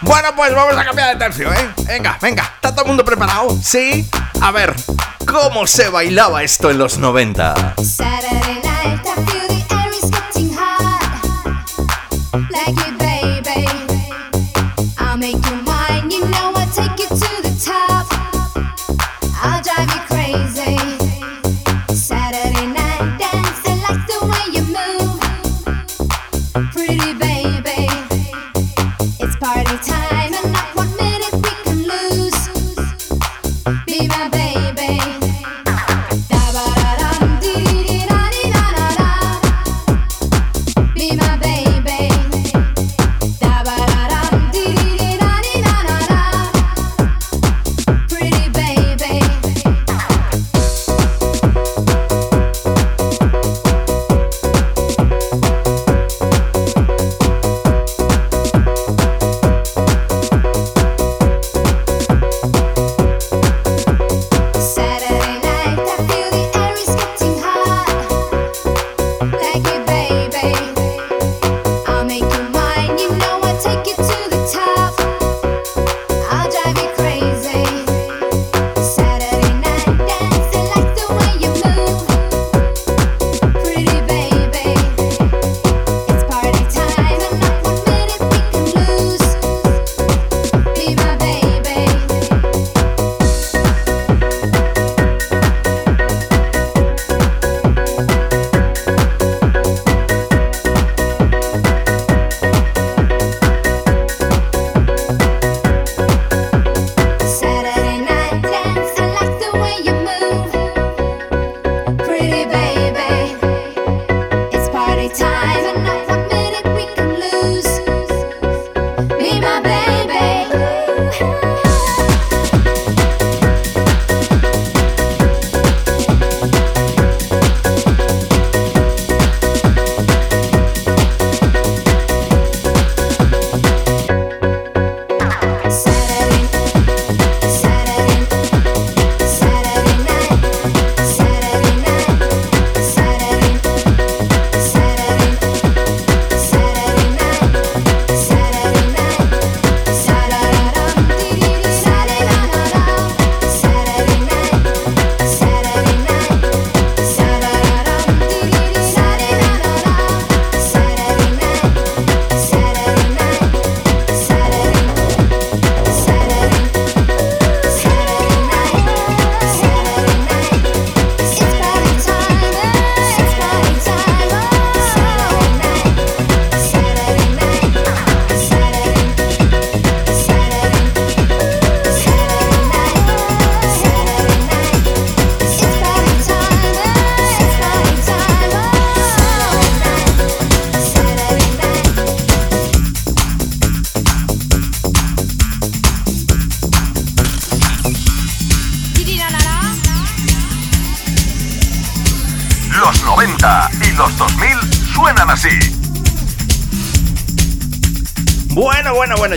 Bueno, 0.02 0.28
pues 0.36 0.54
vamos 0.54 0.76
a 0.76 0.84
cambiar 0.84 1.16
de 1.16 1.24
tercio, 1.24 1.52
¿eh? 1.52 1.70
Venga, 1.86 2.18
venga, 2.20 2.42
¿está 2.54 2.72
todo 2.72 2.82
el 2.82 2.88
mundo 2.88 3.04
preparado? 3.04 3.56
¿Sí? 3.62 4.08
A 4.40 4.50
ver, 4.50 4.74
¿cómo 5.26 5.66
se 5.66 5.88
bailaba 5.88 6.42
esto 6.42 6.70
en 6.70 6.78
los 6.78 6.98
90? 6.98 7.74
Saturday 7.82 8.60
night, 8.62 9.00
I 9.04 9.14
feel 9.26 9.48
the 9.48 9.74
air 9.74 9.90
is 9.92 10.10
getting 10.10 10.54
hot. 10.56 11.00
Like 12.50 12.91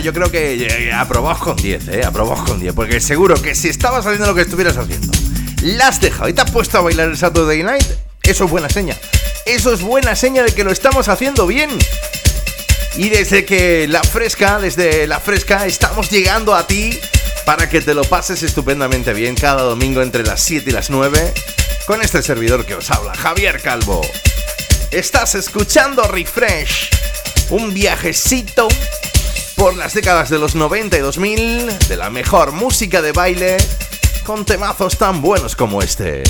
Yo 0.00 0.12
creo 0.12 0.30
que 0.30 0.54
eh, 0.54 0.92
aprobamos 0.92 1.38
con 1.38 1.56
10, 1.56 1.88
¿eh? 1.88 2.04
Aprobamos 2.04 2.48
con 2.48 2.60
10, 2.60 2.74
porque 2.74 3.00
seguro 3.00 3.40
que 3.40 3.54
si 3.54 3.68
estabas 3.68 4.04
haciendo 4.04 4.26
lo 4.26 4.34
que 4.34 4.42
estuvieras 4.42 4.76
haciendo, 4.76 5.12
la 5.62 5.88
has 5.88 6.00
dejado 6.00 6.28
y 6.28 6.32
te 6.32 6.42
has 6.42 6.50
puesto 6.50 6.78
a 6.78 6.80
bailar 6.82 7.08
el 7.08 7.16
Saturday 7.16 7.62
Night, 7.62 7.86
eso 8.22 8.44
es 8.44 8.50
buena 8.50 8.68
seña. 8.68 8.96
Eso 9.46 9.72
es 9.72 9.80
buena 9.80 10.16
seña 10.16 10.42
de 10.42 10.52
que 10.52 10.64
lo 10.64 10.72
estamos 10.72 11.08
haciendo 11.08 11.46
bien. 11.46 11.70
Y 12.96 13.10
desde 13.10 13.44
que 13.44 13.86
la 13.88 14.02
fresca, 14.02 14.58
desde 14.58 15.06
la 15.06 15.20
fresca, 15.20 15.66
estamos 15.66 16.10
llegando 16.10 16.54
a 16.54 16.66
ti 16.66 16.98
para 17.44 17.68
que 17.68 17.80
te 17.80 17.94
lo 17.94 18.02
pases 18.02 18.42
estupendamente 18.42 19.12
bien 19.12 19.36
cada 19.36 19.62
domingo 19.62 20.02
entre 20.02 20.24
las 20.24 20.40
7 20.42 20.68
y 20.68 20.72
las 20.72 20.90
9 20.90 21.32
con 21.86 22.02
este 22.02 22.22
servidor 22.22 22.66
que 22.66 22.74
os 22.74 22.90
habla, 22.90 23.14
Javier 23.14 23.62
Calvo. 23.62 24.00
Estás 24.90 25.36
escuchando 25.36 26.02
Refresh, 26.02 26.90
un 27.50 27.72
viajecito 27.72 28.66
por 29.66 29.74
las 29.74 29.94
décadas 29.94 30.30
de 30.30 30.38
los 30.38 30.54
90 30.54 30.96
y 30.96 31.00
2000 31.00 31.78
de 31.88 31.96
la 31.96 32.08
mejor 32.08 32.52
música 32.52 33.02
de 33.02 33.10
baile 33.10 33.56
con 34.24 34.44
temazos 34.44 34.96
tan 34.96 35.20
buenos 35.20 35.56
como 35.56 35.82
este. 35.82 36.22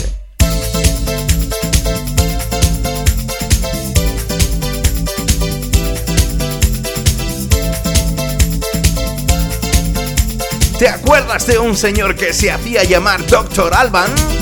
¿Te 10.78 10.88
acuerdas 10.88 11.46
de 11.46 11.58
un 11.58 11.76
señor 11.76 12.16
que 12.16 12.32
se 12.32 12.50
hacía 12.50 12.84
llamar 12.84 13.26
Dr. 13.26 13.74
Alban? 13.74 14.35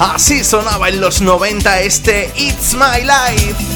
Así 0.00 0.42
sonaba 0.42 0.88
en 0.88 1.00
los 1.00 1.20
90 1.20 1.80
este 1.80 2.32
It's 2.36 2.74
My 2.74 3.04
Life. 3.04 3.74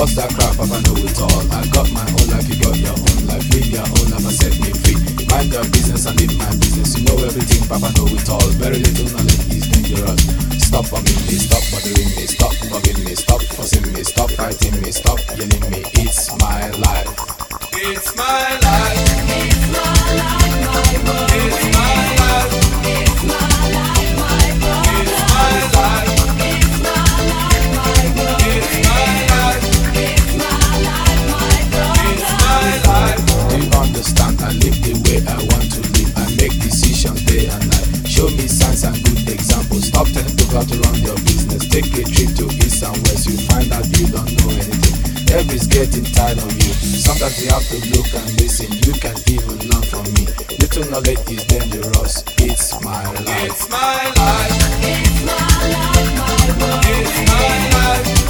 What's 0.00 0.14
that 0.16 0.30
crap? 0.30 0.58
I 0.58 0.80
know 0.80 0.96
it 0.96 1.20
all. 1.20 1.52
I 1.52 1.66
got 1.68 1.92
my 1.92 2.00
own 2.00 2.30
life, 2.30 2.48
you 2.48 2.58
got 2.62 2.74
your 2.78 2.88
own 2.88 3.09
Mind 5.30 5.52
your 5.52 5.64
business 5.70 6.06
and 6.06 6.18
live 6.20 6.36
my 6.38 6.50
business. 6.56 6.98
You 6.98 7.04
know 7.06 7.18
everything, 7.24 7.62
Papa 7.68 7.92
know 7.96 8.06
it 8.10 8.28
all. 8.28 8.48
Very 8.58 8.78
little 8.78 9.08
knowledge 9.14 9.46
is 9.54 9.66
dangerous. 9.68 10.20
Stop 10.64 10.86
bugging 10.86 11.22
me, 11.26 11.34
stop 11.38 11.64
bothering 11.70 12.10
me, 12.16 12.26
stop 12.26 12.54
bugging 12.70 13.04
me, 13.04 13.14
stop 13.14 13.42
fussing 13.42 13.92
me, 13.92 14.02
stop 14.04 14.30
fighting 14.32 14.80
me, 14.82 14.90
stop 14.92 15.18
yelling 15.30 15.70
me. 15.70 15.82
It's 16.02 16.30
my 16.38 16.70
life. 16.82 17.10
It's 17.72 18.14
my 18.16 18.58
life. 18.62 18.98
It's 19.40 19.62
my 19.72 20.10
life, 20.20 21.04
my. 21.06 21.26
It's 21.32 21.76
my 21.76 22.16
life. 22.16 22.59
How 40.52 40.62
to 40.62 40.76
run 40.80 40.98
your 41.00 41.16
business. 41.26 41.66
Take 41.68 41.86
a 41.94 42.02
trip 42.02 42.34
to 42.36 42.46
east 42.64 42.82
and 42.82 42.96
west. 43.06 43.26
You 43.26 43.36
find 43.46 43.72
out 43.72 43.86
you 43.98 44.06
don't 44.08 44.30
know 44.40 44.50
anything. 44.50 44.96
Everybody's 45.30 45.66
getting 45.66 46.04
tired 46.04 46.38
of 46.38 46.52
you. 46.52 46.72
Sometimes 46.74 47.42
you 47.42 47.50
have 47.50 47.66
to 47.68 47.78
look 47.94 48.08
and 48.14 48.28
listen. 48.40 48.70
You 48.82 48.92
can 48.98 49.16
even 49.30 49.58
learn 49.70 49.82
from 49.86 50.04
me. 50.14 50.26
Little 50.58 50.90
knowledge 50.90 51.22
is 51.30 51.44
dangerous. 51.44 52.24
It's 52.38 52.80
my 52.82 53.04
life. 53.04 53.46
It's 53.46 53.68
my 53.70 54.12
life. 54.16 54.50
It's 54.82 55.24
my 55.24 55.38
life, 55.70 56.10
my 56.18 56.58
world. 56.58 56.84
It's 56.86 57.16
my 57.30 58.18
life. 58.18 58.29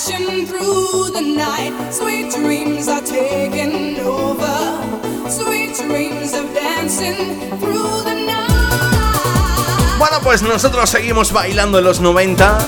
Through 0.00 1.10
the 1.12 1.20
night. 1.20 1.72
Sweet 1.92 2.32
dreams 2.32 2.88
are 2.88 3.02
taking 3.02 4.00
over. 4.00 4.80
Sweet 5.28 5.76
dreams 5.76 6.32
of 6.32 6.52
dancing 6.54 7.38
through 7.60 8.04
the 8.04 8.14
night. 8.26 9.98
Bueno, 9.98 10.20
pues 10.22 10.42
nosotros 10.42 10.88
seguimos 10.88 11.32
bailando 11.32 11.78
en 11.78 11.84
los 11.84 12.00
90. 12.00 12.66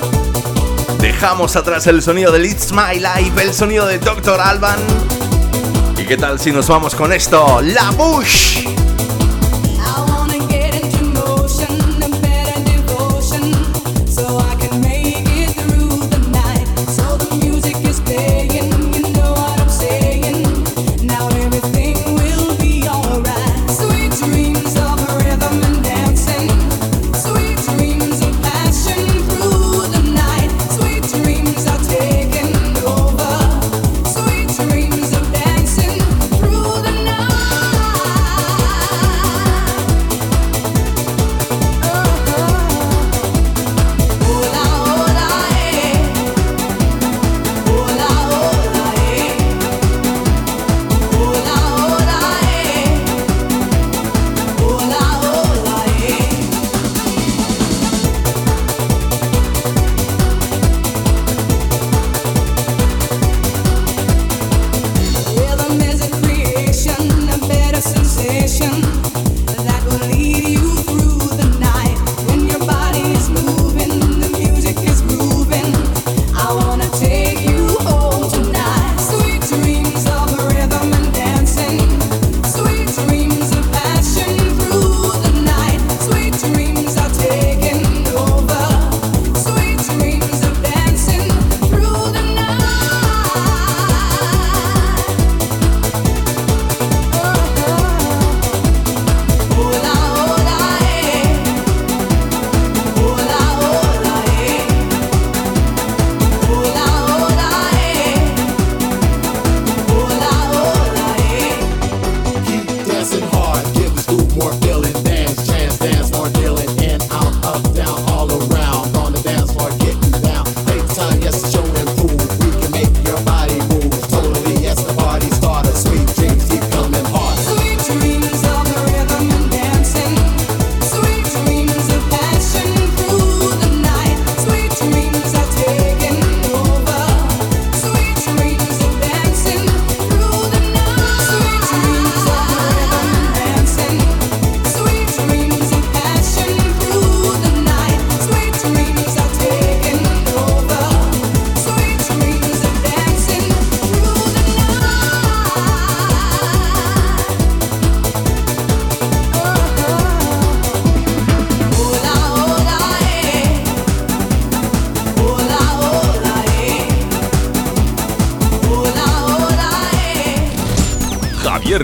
Dejamos 1.00 1.56
atrás 1.56 1.86
el 1.86 2.02
sonido 2.02 2.32
de 2.32 2.46
It's 2.46 2.72
My 2.72 3.00
Life, 3.00 3.42
el 3.42 3.54
sonido 3.54 3.86
de 3.86 3.98
Dr. 3.98 4.40
Alban. 4.40 4.78
¿Y 5.96 6.04
qué 6.04 6.16
tal 6.16 6.38
si 6.38 6.52
nos 6.52 6.68
vamos 6.68 6.94
con 6.94 7.12
esto? 7.12 7.60
La 7.62 7.90
Bush. 7.92 8.51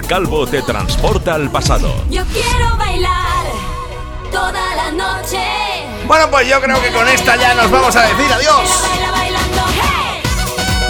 Calvo 0.09 0.47
te 0.47 0.63
transporta 0.63 1.35
al 1.35 1.51
pasado. 1.51 1.95
Yo 2.09 2.25
quiero 2.33 2.75
bailar 2.79 3.45
toda 4.33 4.75
la 4.75 4.91
noche. 4.91 5.39
Bueno, 6.07 6.31
pues 6.31 6.49
yo 6.49 6.63
creo 6.63 6.81
que 6.81 6.91
con 6.91 7.07
esta 7.07 7.37
ya 7.37 7.53
nos 7.53 7.71
vamos 7.71 7.95
a 7.95 8.07
decir 8.07 8.33
adiós. 8.33 8.71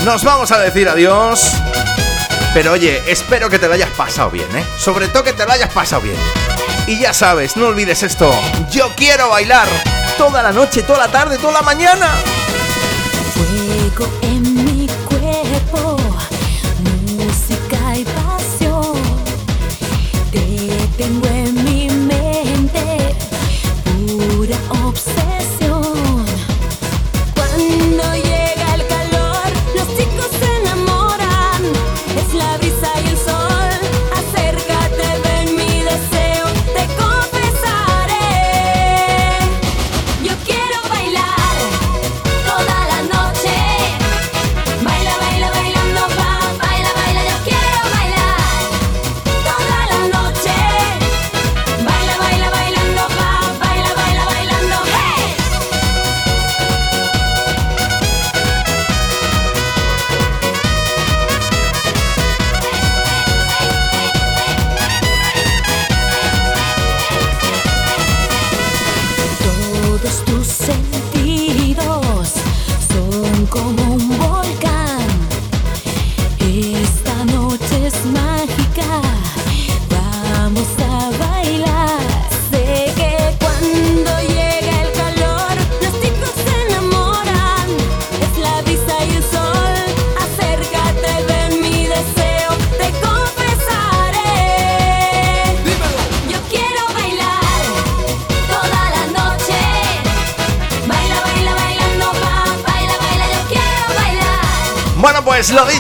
Nos 0.05 0.23
vamos 0.23 0.53
a 0.53 0.61
decir 0.61 0.89
adiós. 0.89 1.51
Pero 2.55 2.73
oye, 2.73 3.03
espero 3.09 3.51
que 3.51 3.59
te 3.59 3.67
lo 3.67 3.75
hayas 3.75 3.91
pasado 3.91 4.31
bien, 4.31 4.57
¿eh? 4.57 4.65
Sobre 4.79 5.09
todo 5.09 5.25
que 5.25 5.33
te 5.33 5.45
lo 5.45 5.51
hayas 5.51 5.73
pasado 5.73 6.03
bien. 6.03 6.17
Y 6.87 7.01
ya 7.01 7.13
sabes, 7.13 7.57
no 7.57 7.67
olvides 7.67 8.05
esto. 8.05 8.33
Yo 8.71 8.89
quiero 8.95 9.31
bailar 9.31 9.67
toda 10.17 10.45
la 10.45 10.53
noche, 10.53 10.85
toda 10.85 11.01
la 11.01 11.09
tarde, 11.09 11.39
toda 11.39 11.55
la 11.55 11.63
mañana. 11.63 12.15
Fuego 13.35 14.09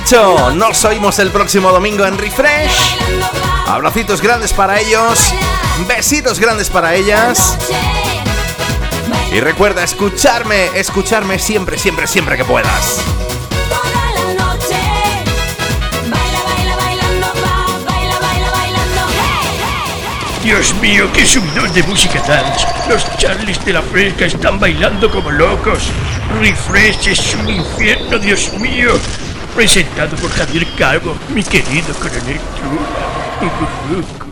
dicho, 0.08 0.50
nos 0.52 0.86
oímos 0.86 1.18
el 1.18 1.30
próximo 1.30 1.70
domingo 1.70 2.06
en 2.06 2.16
Refresh. 2.16 2.96
Abracitos 3.66 4.22
grandes 4.22 4.54
para 4.54 4.80
ellos, 4.80 5.34
besitos 5.86 6.40
grandes 6.40 6.70
para 6.70 6.94
ellas. 6.94 7.58
Y 9.30 9.40
recuerda 9.40 9.84
escucharme, 9.84 10.70
escucharme 10.74 11.38
siempre, 11.38 11.76
siempre, 11.76 12.06
siempre 12.06 12.38
que 12.38 12.44
puedas. 12.44 13.02
Toda 13.68 14.12
la 14.14 14.44
noche. 14.46 14.76
Baila, 16.08 16.42
baila, 16.42 16.76
bailando, 16.76 17.26
va, 17.44 17.66
baila, 17.84 18.18
baila, 18.18 18.50
bailando, 18.50 19.00
hey. 19.12 20.40
Dios 20.42 20.74
mío, 20.76 21.10
qué 21.12 21.26
subidón 21.26 21.70
de 21.74 21.82
música 21.82 22.22
dance. 22.26 22.66
Los 22.88 23.04
Charlies 23.18 23.62
de 23.62 23.74
la 23.74 23.82
Fresca 23.82 24.24
están 24.24 24.58
bailando 24.58 25.10
como 25.10 25.30
locos. 25.30 25.90
Refresh 26.40 27.08
es 27.08 27.34
un 27.34 27.50
infierno, 27.50 28.18
Dios 28.18 28.50
mío. 28.54 28.98
Presentado 29.58 30.16
por 30.18 30.30
Javier 30.30 30.64
Calvo, 30.78 31.16
mi 31.34 31.42
querido 31.42 31.92
coronel 31.94 32.38
True. 32.60 34.27